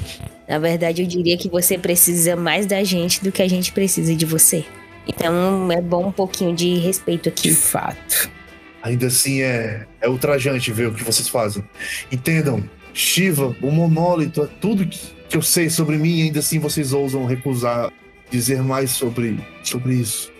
[0.49, 4.14] Na verdade, eu diria que você precisa mais da gente do que a gente precisa
[4.14, 4.64] de você.
[5.07, 7.51] Então é bom um pouquinho de respeito aqui.
[7.51, 8.30] De fato.
[8.82, 11.64] Ainda assim é, é ultrajante ver o que vocês fazem.
[12.11, 16.92] Entendam, Shiva, o monólito, é tudo que, que eu sei sobre mim ainda assim vocês
[16.92, 17.92] ousam recusar
[18.30, 20.32] dizer mais sobre, sobre isso.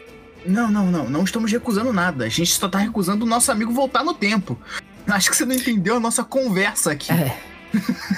[0.45, 1.09] Não, não, não.
[1.09, 2.25] Não estamos recusando nada.
[2.25, 4.59] A gente só tá recusando o nosso amigo voltar no tempo.
[5.07, 7.13] Acho que você não entendeu a nossa conversa aqui.
[7.13, 7.37] É.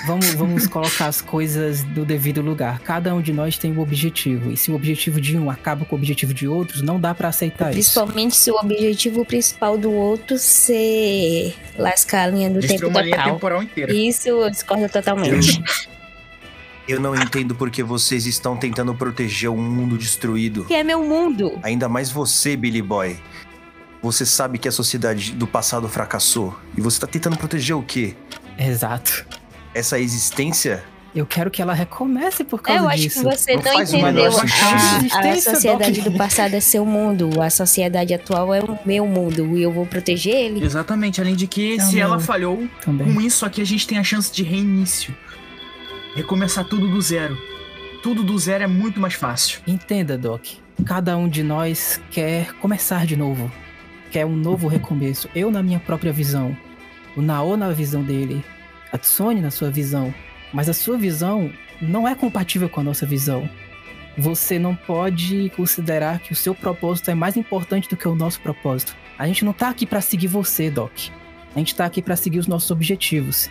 [0.07, 2.79] Vamos, vamos colocar as coisas no devido lugar.
[2.81, 4.53] Cada um de nós tem um objetivo.
[4.53, 7.29] E se o objetivo de um acaba com o objetivo de outros, não dá para
[7.29, 7.95] aceitar Principalmente isso.
[7.95, 13.03] Principalmente se o objetivo principal do outro ser lascar a linha do Destruir tempo uma
[13.03, 13.19] total.
[13.25, 13.93] linha temporal inteira.
[13.93, 15.63] Isso eu discordo totalmente.
[16.87, 20.65] Eu não entendo porque vocês estão tentando proteger um mundo destruído.
[20.65, 21.59] Que é meu mundo.
[21.63, 23.19] Ainda mais você, Billy Boy.
[24.01, 26.57] Você sabe que a sociedade do passado fracassou.
[26.77, 28.15] E você tá tentando proteger o quê?
[28.59, 29.25] Exato.
[29.75, 30.83] Essa existência?
[31.15, 33.19] Eu quero que ela recomece por causa eu acho disso.
[33.21, 34.25] que você não, faz o entendeu.
[34.25, 35.41] A, a sentido.
[35.41, 37.41] sociedade do passado é seu mundo.
[37.41, 39.57] A sociedade atual é o meu mundo.
[39.57, 40.65] E eu vou proteger ele.
[40.65, 41.21] Exatamente.
[41.21, 42.03] Além de que, Não, se não.
[42.03, 43.13] ela falhou, Também.
[43.13, 45.15] com isso aqui a gente tem a chance de reinício.
[46.15, 47.39] Recomeçar tudo do zero.
[48.03, 49.61] Tudo do zero é muito mais fácil.
[49.67, 50.45] Entenda, Doc.
[50.85, 53.51] Cada um de nós quer começar de novo.
[54.11, 55.29] Quer um novo recomeço.
[55.35, 56.57] Eu na minha própria visão.
[57.19, 58.45] O Nao na visão dele.
[58.93, 60.15] A Tsune na sua visão.
[60.53, 61.53] Mas a sua visão
[61.83, 63.51] não é compatível com a nossa visão.
[64.17, 68.41] Você não pode considerar que o seu propósito é mais importante do que o nosso
[68.41, 68.95] propósito.
[69.19, 70.93] A gente não tá aqui pra seguir você, Doc.
[71.57, 73.51] A gente tá aqui pra seguir os nossos objetivos.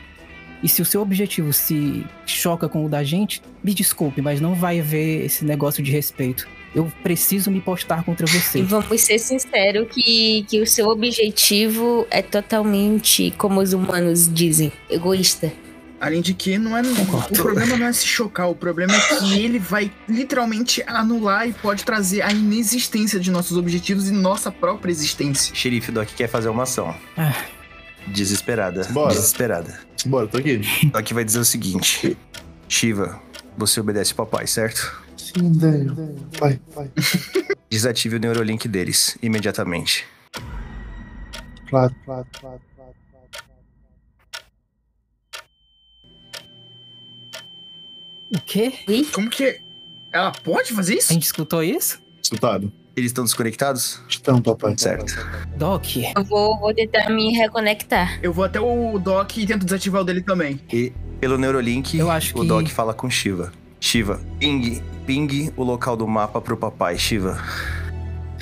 [0.64, 4.56] E se o seu objetivo se choca com o da gente, me desculpe, mas não
[4.56, 6.48] vai haver esse negócio de respeito.
[6.76, 8.62] Eu preciso me postar contra E você.
[8.62, 15.52] vamos ser sinceros que, que o seu objetivo é totalmente, como os humanos dizem, egoísta.
[16.00, 16.84] Além de que não é.
[16.84, 17.34] Concordo.
[17.34, 21.54] O problema não é se chocar, o problema é que ele vai literalmente anular e
[21.54, 25.56] pode trazer a inexistência de nossos objetivos e nossa própria existência.
[25.56, 26.94] Xerife Doc quer fazer uma ação.
[27.18, 27.34] Ah.
[28.06, 28.84] Desesperada.
[28.92, 29.14] Bora.
[29.14, 29.80] Desesperada.
[30.06, 30.62] Bora, tô aqui.
[30.94, 32.16] Doc vai dizer o seguinte:
[32.70, 33.20] Shiva,
[33.58, 35.02] você obedece o papai, certo?
[36.40, 36.92] Vai, vai.
[37.70, 40.06] Desative o Neurolink deles imediatamente.
[41.70, 42.92] Claro, claro, claro, claro.
[48.36, 48.72] O quê?
[49.14, 49.62] Como que.
[50.12, 51.14] Ela pode fazer A isso?
[51.14, 52.00] gente escutou isso?
[52.22, 52.72] Escutado.
[52.96, 54.02] Eles estão desconectados?
[54.10, 54.74] Estão, papai.
[54.78, 55.14] Certo.
[55.56, 55.86] Doc,
[56.18, 58.20] Eu vou, vou tentar me reconectar.
[58.24, 60.60] Eu vou até o Doc e tento desativar o dele também.
[60.74, 63.52] E pelo Neurolink, Eu acho o que- Doc fala com Shiva.
[63.80, 67.38] Shiva, ping, ping o local do mapa pro papai, Shiva.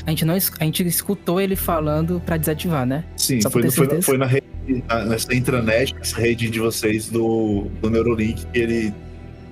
[0.06, 3.04] a gente não a gente escutou ele falando pra desativar, né?
[3.18, 4.46] Sim, Só foi, foi, foi na rede,
[4.88, 8.94] na- nessa intranet, nessa rede de vocês do, do Neurolink, que ele.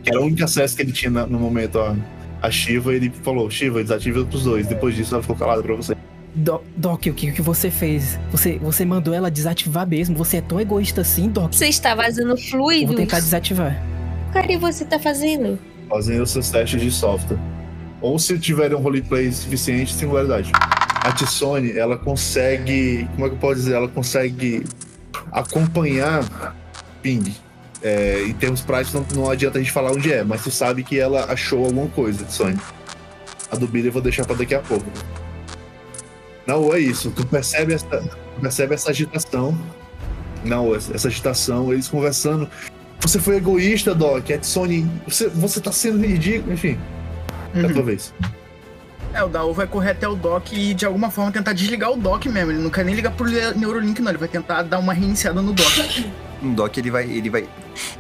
[0.04, 1.96] Que era o único acesso que ele tinha na- no momento a,
[2.42, 4.68] a Shiva, ele falou, Shiva, desativa pros dois.
[4.68, 5.96] Depois disso ela ficou calada pra você.
[6.36, 8.20] Do- Doc, o que, o que você fez?
[8.32, 10.16] Você, você mandou ela desativar mesmo?
[10.18, 11.54] Você é tão egoísta assim, Doc?
[11.54, 12.88] Você está vazando Eu fluidos.
[12.88, 13.82] vou tentar desativar.
[14.36, 15.60] O que você tá fazendo?
[15.90, 17.38] Fazendo seus testes de software.
[18.02, 20.52] Ou se tiverem um roleplay suficiente, singularidade.
[21.04, 23.08] A Tissone, ela consegue.
[23.14, 23.76] Como é que eu posso dizer?
[23.76, 24.64] Ela consegue
[25.32, 26.56] acompanhar
[27.02, 27.36] ping.
[27.82, 30.84] É, em termos práticos, não, não adianta a gente falar onde é, mas tu sabe
[30.84, 32.58] que ela achou alguma coisa, Tissone.
[33.52, 34.86] A do Billy eu vou deixar pra daqui a pouco.
[36.48, 37.12] Não, é isso.
[37.12, 38.04] Tu percebe essa,
[38.42, 39.58] percebe essa agitação.
[40.44, 42.50] Não, essa agitação, eles conversando.
[43.04, 44.32] Você foi egoísta, Doc.
[44.32, 46.54] A Tissone, você, você tá sendo ridículo.
[46.54, 46.78] Enfim,
[47.54, 47.74] é a Uhum.
[47.74, 48.14] tua vez.
[49.14, 51.96] É, o Daú vai correr até o Doc e de alguma forma tentar desligar o
[51.98, 52.52] Doc mesmo.
[52.52, 54.10] Ele não quer nem ligar pro Neurolink, não.
[54.10, 55.68] Ele vai tentar dar uma reiniciada no Doc.
[56.44, 57.46] O Doc ele vai, ele vai,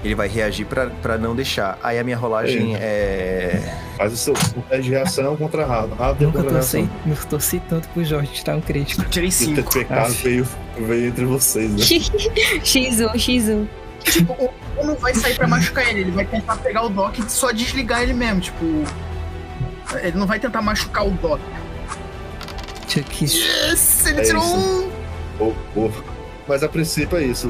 [0.04, 1.80] ele vai reagir pra, pra não deixar.
[1.82, 3.58] Aí a minha rolagem é.
[3.95, 5.95] Faz o seu o teste de reação contra rápido.
[5.95, 7.30] Rápido Nunca contra torci, reação.
[7.30, 9.01] torci tanto pro Jorge tirar um crítico.
[9.06, 9.72] Tirei O cinco.
[9.74, 10.45] pecado veio,
[10.78, 11.78] veio entre vocês, né?
[12.66, 13.66] X1, X1.
[14.12, 16.02] Tipo, o o não vai sair pra machucar ele.
[16.02, 18.42] Ele vai tentar pegar o Doc e só desligar ele mesmo.
[18.42, 18.66] Tipo.
[20.02, 21.40] Ele não vai tentar machucar o Doc.
[22.88, 24.06] Tinha que- Yes!
[24.06, 24.56] Ele É tirou isso.
[24.58, 24.90] um.
[25.38, 25.92] Pô, pô.
[26.48, 27.50] Mas a princípio é isso.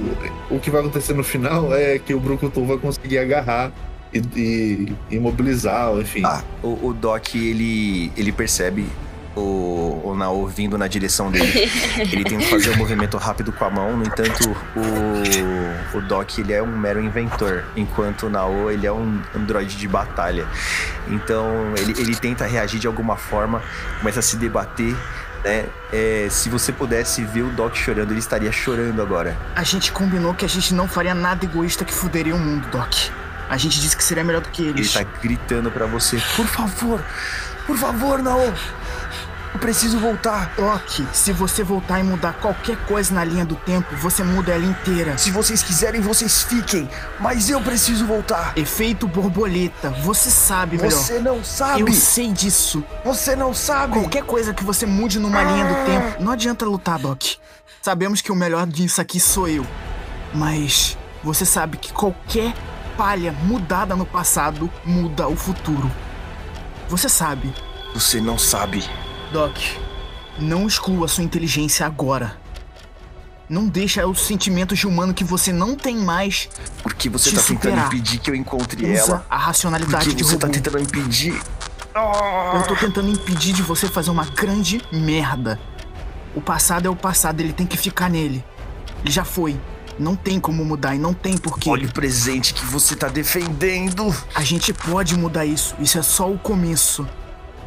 [0.52, 3.72] O que vai acontecer no final é que o Brucutu vai conseguir agarrar
[4.14, 6.22] e, e imobilizar, enfim.
[6.24, 8.86] Ah, o, o Doc ele, ele percebe
[9.36, 11.72] o, o Nao vindo na direção dele.
[12.12, 16.54] ele tenta fazer um movimento rápido com a mão, no entanto, o, o Doc ele
[16.54, 20.46] é um mero inventor, enquanto o Nao ele é um androide de batalha.
[21.08, 23.62] Então ele, ele tenta reagir de alguma forma,
[24.00, 24.96] começa a se debater.
[25.44, 25.66] Né?
[25.92, 29.38] É, se você pudesse ver o Doc chorando, ele estaria chorando agora.
[29.56, 32.94] A gente combinou que a gente não faria nada egoísta que fuderia o mundo, Doc.
[33.50, 34.94] A gente disse que seria melhor do que Ele eles.
[34.94, 36.18] tá gritando pra você.
[36.36, 37.04] Por favor,
[37.68, 38.52] por favor, Naô.
[39.54, 40.54] Eu preciso voltar.
[40.56, 44.66] Doc, se você voltar e mudar qualquer coisa na linha do tempo, você muda ela
[44.66, 45.18] inteira.
[45.18, 46.89] Se vocês quiserem, vocês fiquem.
[47.20, 48.54] Mas eu preciso voltar.
[48.58, 50.91] Efeito borboleta, você sabe, melhor.
[50.91, 51.82] Você não sabe.
[51.82, 52.84] Eu sei disso.
[53.06, 53.93] Você não sabe.
[53.93, 57.24] Qualquer coisa que você mude numa linha do tempo, não adianta lutar, Doc.
[57.82, 59.66] Sabemos que o melhor disso aqui sou eu.
[60.34, 62.54] Mas você sabe que qualquer
[62.97, 65.91] palha mudada no passado muda o futuro.
[66.89, 67.54] Você sabe.
[67.93, 68.84] Você não sabe.
[69.34, 69.58] Doc,
[70.38, 72.38] não exclua sua inteligência agora.
[73.50, 76.48] Não deixa os sentimentos de humano que você não tem mais
[76.84, 77.88] Porque você te tá tentando superar.
[77.88, 79.26] impedir que eu encontre Usa ela.
[79.30, 80.54] a racionalidade Porque de você tá robô.
[80.60, 81.34] tentando impedir.
[82.54, 85.60] Eu tô tentando impedir de você fazer uma grande merda.
[86.36, 88.44] O passado é o passado, ele tem que ficar nele.
[89.04, 89.60] Ele já foi.
[90.00, 91.70] Não tem como mudar e não tem porquê.
[91.70, 94.16] Olha o presente que você tá defendendo.
[94.34, 95.76] A gente pode mudar isso.
[95.80, 97.08] Isso é só o começo.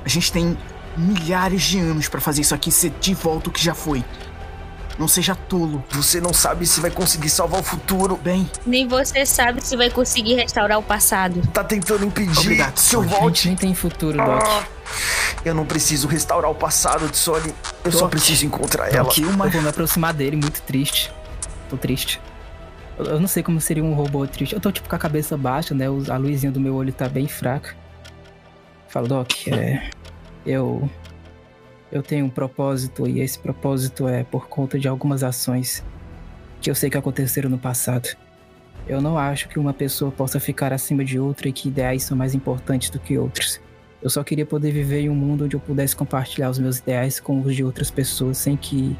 [0.04, 0.56] A gente tem
[0.96, 4.04] milhares de anos pra fazer isso aqui ser de volta o que já foi.
[4.98, 5.84] Não seja tolo.
[5.90, 8.16] Você não sabe se vai conseguir salvar o futuro.
[8.16, 11.42] Bem, Nem você sabe se vai conseguir restaurar o passado.
[11.52, 13.08] Tá tentando impedir Obrigado, que eu Sonic.
[13.08, 13.48] A gente volte.
[13.48, 14.42] nem tem futuro, Doc.
[14.42, 14.64] Ah,
[15.44, 17.54] eu não preciso restaurar o passado de Sony.
[17.84, 18.10] Eu só Doc.
[18.10, 19.04] preciso encontrar ela.
[19.04, 19.46] Doc, uma...
[19.46, 21.12] Eu vou me aproximar dele, muito triste.
[21.68, 22.18] Tô triste.
[22.98, 24.54] Eu, eu não sei como seria um robô triste.
[24.54, 25.84] Eu tô tipo com a cabeça baixa, né?
[25.86, 27.76] A luzinha do meu olho tá bem fraca.
[28.88, 29.90] Falo, Doc, é.
[30.46, 30.88] Eu.
[31.90, 35.84] Eu tenho um propósito e esse propósito é por conta de algumas ações
[36.60, 38.08] que eu sei que aconteceram no passado.
[38.88, 42.16] Eu não acho que uma pessoa possa ficar acima de outra e que ideais são
[42.16, 43.60] mais importantes do que outros.
[44.02, 47.18] Eu só queria poder viver em um mundo onde eu pudesse compartilhar os meus ideais
[47.18, 48.96] com os de outras pessoas sem que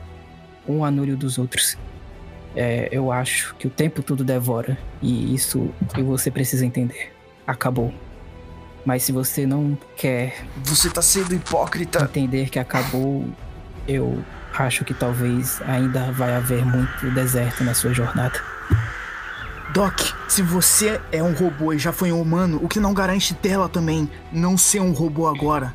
[0.67, 1.77] um anule dos outros.
[2.55, 7.13] É, eu acho que o tempo tudo devora e isso e você precisa entender.
[7.47, 7.93] Acabou.
[8.87, 12.05] Mas se você não quer Você tá sendo hipócrita.
[12.05, 13.29] entender que acabou,
[13.87, 14.25] eu
[14.55, 18.41] acho que talvez ainda vai haver muito deserto na sua jornada.
[19.75, 23.35] Doc, se você é um robô e já foi um humano, o que não garante
[23.35, 25.75] dela também não ser um robô agora?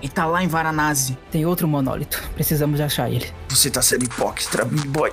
[0.00, 1.16] E tá lá em Varanasi.
[1.30, 2.20] Tem outro monólito.
[2.34, 3.30] Precisamos achar ele.
[3.48, 5.12] Você tá sendo hipócrita, Big Boy.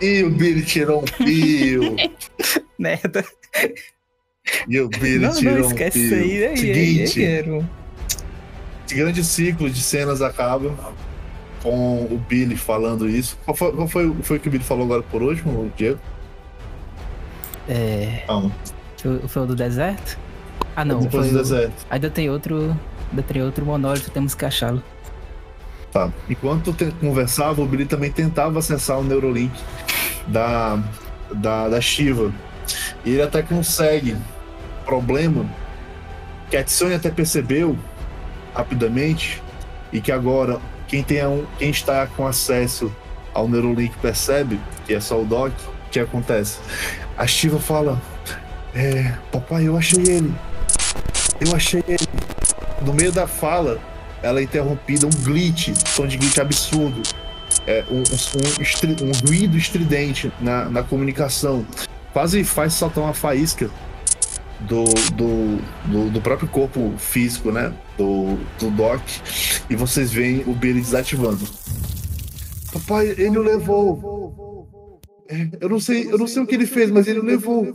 [0.00, 1.94] E o Billy tirou um pio.
[2.78, 3.24] Merda.
[4.68, 6.44] E o Billy Não, tirou não esquece isso aí.
[6.44, 7.44] aí, Seguinte,
[8.90, 10.72] grande ciclo de cenas acaba
[11.62, 13.38] com o Billy falando isso.
[13.44, 15.98] Qual foi, qual foi, foi o que o Billy falou agora por último, Diego?
[17.68, 18.24] É.
[18.28, 18.50] Não,
[19.28, 20.18] Foi, o do deserto?
[20.74, 21.00] Ah, não.
[21.00, 21.86] depois foi do o- deserto.
[21.90, 22.76] Ainda tem outro.
[23.10, 24.82] Ainda tem outro monólito, temos que achá-lo.
[25.90, 26.12] Tá.
[26.28, 29.58] Enquanto conversava, o Billy também tentava acessar o Neurolink
[30.26, 30.78] da,
[31.32, 32.32] da, da Shiva.
[33.04, 34.14] E ele até consegue.
[34.88, 35.44] Problema
[36.50, 37.76] que a Tsune até percebeu
[38.54, 39.42] rapidamente
[39.92, 42.90] e que agora quem, tem um, quem está com acesso
[43.34, 46.58] ao Neurolink percebe, que é só o Doc, o que acontece?
[47.18, 48.00] A Shiva fala:
[48.74, 50.32] é, Papai, eu achei ele.
[51.38, 52.08] Eu achei ele.
[52.80, 53.78] No meio da fala,
[54.22, 57.02] ela é interrompida, um glitch, som de glitch absurdo.
[57.66, 61.66] É, um, um- um um ruído estridente na, na comunicação.
[62.14, 63.68] Quase faz saltar uma faísca
[64.60, 64.84] do,
[65.14, 65.56] do,
[65.86, 67.72] do, do próprio corpo físico, né?
[67.96, 69.02] Do, do Doc.
[69.70, 71.46] E vocês veem o Billy desativando.
[72.72, 75.00] Papai, ele o levou.
[75.28, 77.66] É, Eu não sei, eu não sei o que ele fez, mas ele o levou.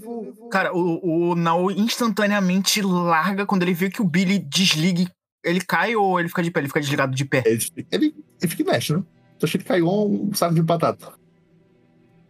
[0.51, 5.09] Cara, o, o Nao instantaneamente larga quando ele vê que o Billy desliga.
[5.43, 6.59] Ele cai ou ele fica de pé?
[6.61, 7.43] Ele fica desligado de pé.
[7.45, 9.03] Ele, ele, ele fica e mexe, né?
[9.35, 11.11] Então achei que caiu um saco de batata.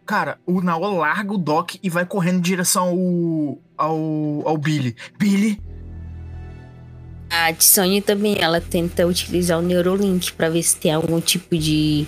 [0.06, 4.94] Cara, o Nao larga o Doc e vai correndo em direção ao, ao, ao Billy.
[5.18, 5.58] Billy,
[7.30, 12.06] A Tsony também, ela tenta utilizar o Neurolink pra ver se tem algum tipo de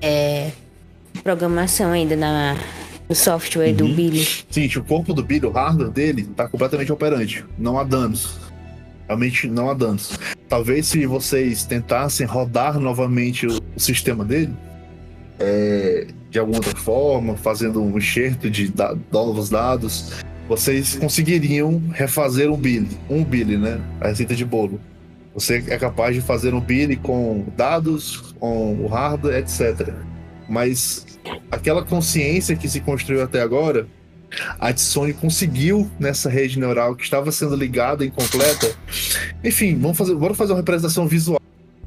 [0.00, 0.50] é,
[1.22, 2.56] programação ainda na,
[3.08, 3.94] no software do Uhum.
[3.94, 4.26] Billy.
[4.50, 7.44] Seguinte, o corpo do Billy, o hardware dele, tá completamente operante.
[7.58, 8.38] Não há danos.
[9.06, 10.18] Realmente não há danos.
[10.48, 14.52] Talvez se vocês tentassem rodar novamente o, o sistema dele,
[15.38, 16.06] é,
[16.36, 20.12] de alguma outra forma, fazendo um enxerto de da- novos dados,
[20.46, 22.90] vocês conseguiriam refazer um Billy.
[23.08, 23.80] Um Billy, né?
[24.02, 24.78] A receita de bolo.
[25.32, 29.94] Você é capaz de fazer um Billy com dados, com o hardware, etc.
[30.46, 31.06] Mas
[31.50, 33.86] aquela consciência que se construiu até agora,
[34.60, 38.76] a Sony conseguiu nessa rede neural que estava sendo ligada incompleta.
[39.42, 41.40] Enfim, vamos fazer, bora fazer uma representação visual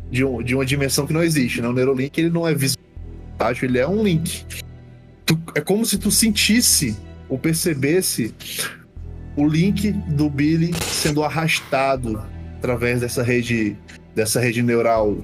[0.09, 1.61] de, um- de uma dimensão que não existe.
[1.61, 1.67] Né?
[1.67, 2.83] O Neurolink ele não é visual,
[3.39, 4.45] tátil, ele é um link.
[5.25, 6.95] Tu- é como se tu sentisse
[7.29, 8.35] ou percebesse
[9.35, 12.21] o link do Billy sendo arrastado
[12.57, 13.75] através dessa rede,
[14.13, 15.17] dessa rede neural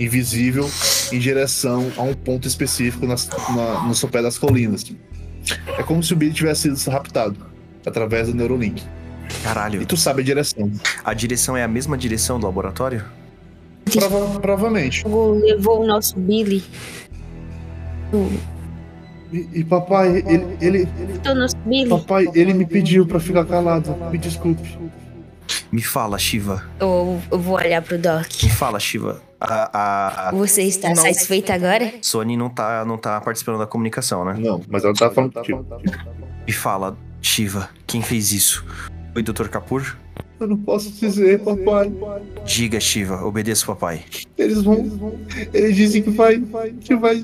[0.00, 0.68] invisível
[1.12, 4.84] em direção a um ponto específico nas, na, no sopé das colinas.
[5.78, 7.36] É como se o Billy tivesse sido raptado
[7.86, 8.82] através do Neurolink.
[9.42, 9.80] Caralho.
[9.80, 10.70] E tu sabe a direção.
[11.04, 13.04] A direção é a mesma direção do laboratório?
[13.92, 15.04] Prova, provavelmente.
[15.06, 16.64] Levou o nosso Billy.
[19.32, 23.94] E, e papai, ele, ele, papai, ele me pediu pra ficar calado.
[24.10, 24.78] Me desculpe.
[25.72, 26.62] Me fala, Shiva.
[26.78, 28.26] Eu, eu vou olhar pro Doc.
[28.42, 29.20] Me fala, Shiva.
[29.40, 31.92] A, a, a Você está satisfeita agora?
[32.00, 34.36] Sony não tá, não tá participando da comunicação, né?
[34.38, 35.32] Não, mas ela tá falando.
[36.46, 38.64] Me fala, Shiva, quem fez isso?
[39.12, 39.48] Foi o Dr.
[39.48, 39.96] Kapur?
[40.44, 41.90] Eu não posso dizer, papai.
[42.44, 44.02] Diga, Shiva, obedeça o papai.
[44.36, 44.84] Eles vão.
[45.54, 46.38] Eles dizem que vai.
[46.82, 47.22] Que vai.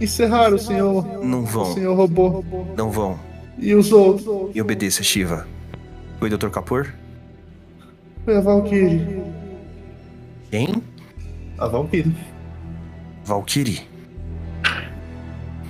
[0.00, 1.04] Encerrar o senhor.
[1.24, 2.44] Não O vão, senhor robô.
[2.76, 3.18] não vão.
[3.58, 4.54] E os outros.
[4.54, 5.48] E obedeça, Shiva.
[6.20, 6.48] Foi o Dr.
[6.50, 6.86] Kapur?
[8.24, 9.04] Foi a Valkyrie.
[10.52, 10.80] Quem?
[11.58, 12.14] A Valkyrie.
[13.24, 13.80] Valkyrie.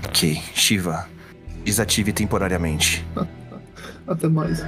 [0.07, 1.09] Ok, Shiva.
[1.65, 3.03] Desative temporariamente.
[4.07, 4.63] Até mais.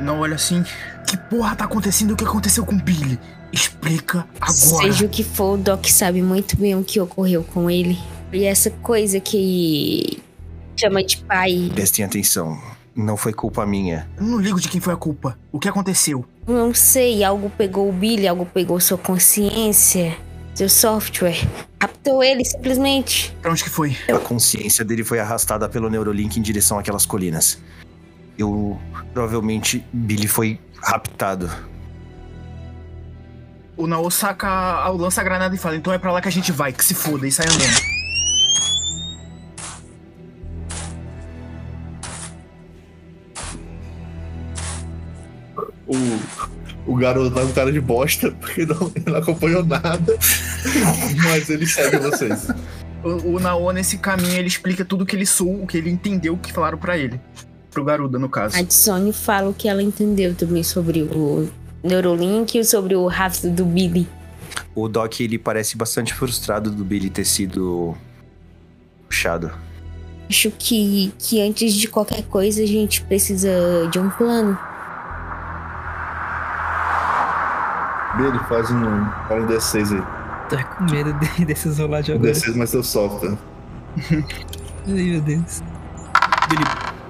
[0.00, 0.64] Não olha assim.
[1.06, 2.12] Que porra tá acontecendo?
[2.12, 3.18] O que aconteceu com o Billy?
[3.52, 4.52] Explica agora.
[4.52, 7.98] Seja o que for, o Doc sabe muito bem o que ocorreu com ele.
[8.32, 10.22] E essa coisa que
[10.76, 11.70] chama de pai.
[11.74, 12.60] Prestem atenção.
[12.94, 14.08] Não foi culpa minha.
[14.16, 15.38] Eu não ligo de quem foi a culpa.
[15.52, 16.24] O que aconteceu?
[16.46, 20.16] Não sei, algo pegou o Billy, algo pegou sua consciência,
[20.54, 21.46] seu software.
[21.80, 23.34] Raptou ele simplesmente.
[23.40, 23.96] Pra onde que foi?
[24.12, 27.58] A consciência dele foi arrastada pelo Neurolink em direção àquelas colinas.
[28.38, 28.78] Eu.
[29.12, 31.50] Provavelmente Billy foi raptado.
[33.76, 36.72] O Nao saca o lança-granada e fala: então é pra lá que a gente vai,
[36.72, 37.98] que se foda, e sai andando.
[45.86, 50.18] O, o garoto tá com cara de bosta, porque não, ele não acompanhou nada.
[51.24, 52.48] Mas ele segue vocês.
[53.02, 56.34] O, o Nao, nesse caminho, ele explica tudo que ele sou, o que ele entendeu,
[56.34, 57.20] o que falaram pra ele.
[57.70, 58.56] Pro Garuda, no caso.
[58.56, 61.48] A Tsone fala o que ela entendeu também sobre o
[61.82, 64.08] Neurolink e sobre o rastro do Billy.
[64.74, 67.96] O Doc, ele parece bastante frustrado do Billy ter sido.
[69.08, 69.50] puxado.
[70.28, 73.48] Acho que, que antes de qualquer coisa a gente precisa
[73.90, 74.58] de um plano.
[78.16, 80.18] Billy, faz um, faz um D6 aí.
[80.48, 82.32] Tô com medo de, desses rolar de Um agora.
[82.32, 83.38] D6 mais seu software.
[84.10, 84.22] Ai,
[84.86, 85.62] meu Deus.
[86.48, 86.64] Billy,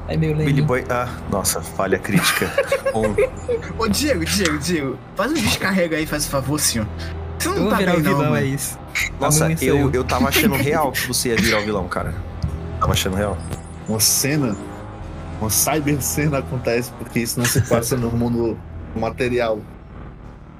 [0.08, 0.64] Ai, meu Billy lembro.
[0.64, 0.84] Boy.
[0.88, 2.50] Ah, nossa, falha crítica.
[2.94, 3.14] Um.
[3.78, 6.88] Ô, Diego, Diego, Diego, faz um descarrega aí, faz um favor, senhor.
[7.38, 8.78] Você não Eu tá virar bem, o vilão, não, é isso.
[9.20, 12.14] Nossa, eu, eu tava achando real que você ia virar o vilão, cara.
[12.80, 13.36] Tava achando real.
[13.86, 14.56] Uma cena,
[15.38, 18.58] uma cyber cena acontece, porque isso não se passa no mundo
[18.96, 19.60] material.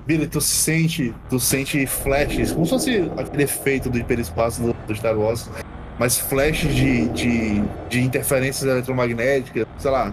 [0.06, 4.94] Billy, tu sente, tu sente flashes, como se fosse aquele efeito do hiperespaço do, do
[4.94, 5.50] Star Wars,
[5.98, 10.12] mas flashes de, de, de interferências eletromagnéticas, sei lá,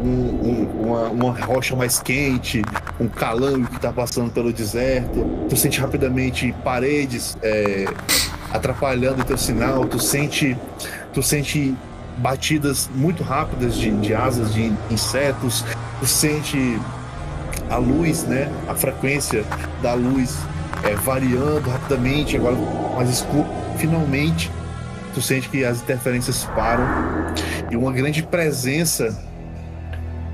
[0.00, 2.62] um- um- uma, uma rocha mais quente,
[3.00, 5.24] um calango que tá passando pelo deserto.
[5.48, 7.86] Tu sente rapidamente paredes é,
[8.52, 10.56] atrapalhando o teu sinal, tu sente,
[11.12, 11.74] tu sente
[12.18, 15.64] batidas muito rápidas de, de asas de insetos,
[16.00, 16.78] tu sente
[17.68, 18.50] a luz, né?
[18.68, 19.44] A frequência
[19.82, 20.36] da luz
[20.84, 22.56] é, variando rapidamente, agora
[22.96, 23.46] mais escuro.
[23.76, 24.50] Finalmente,
[25.16, 26.84] tu sente que as interferências param
[27.70, 29.18] e uma grande presença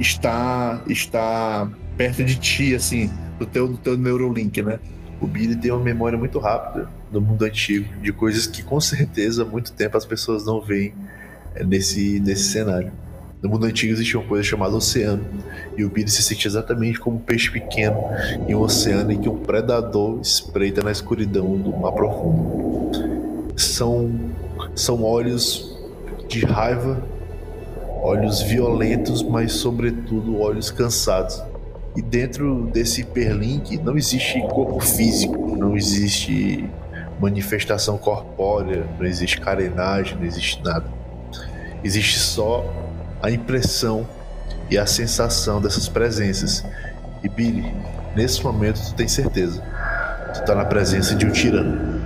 [0.00, 3.08] está está perto de ti, assim,
[3.38, 4.80] do teu, do teu Neurolink, né?
[5.20, 9.42] O Billy tem uma memória muito rápida do mundo antigo, de coisas que com certeza
[9.42, 10.92] há muito tempo as pessoas não veem
[11.54, 12.90] é, nesse, nesse cenário.
[13.40, 15.24] No mundo antigo existia uma coisa chamada oceano,
[15.76, 18.00] e o Billy se sente exatamente como um peixe pequeno
[18.48, 22.90] em um oceano em que um predador espreita na escuridão do mar profundo.
[23.56, 24.32] São,
[24.74, 25.76] são olhos
[26.28, 27.02] de raiva,
[28.02, 31.42] olhos violentos, mas sobretudo olhos cansados.
[31.94, 36.68] E dentro desse hiperlink não existe corpo físico, não existe
[37.20, 40.86] manifestação corpórea, não existe carenagem, não existe nada.
[41.84, 42.64] Existe só
[43.22, 44.06] a impressão
[44.70, 46.64] e a sensação dessas presenças.
[47.22, 47.72] E Billy,
[48.16, 49.62] nesse momento tu tem certeza.
[50.34, 52.01] Tu tá na presença de um tirano.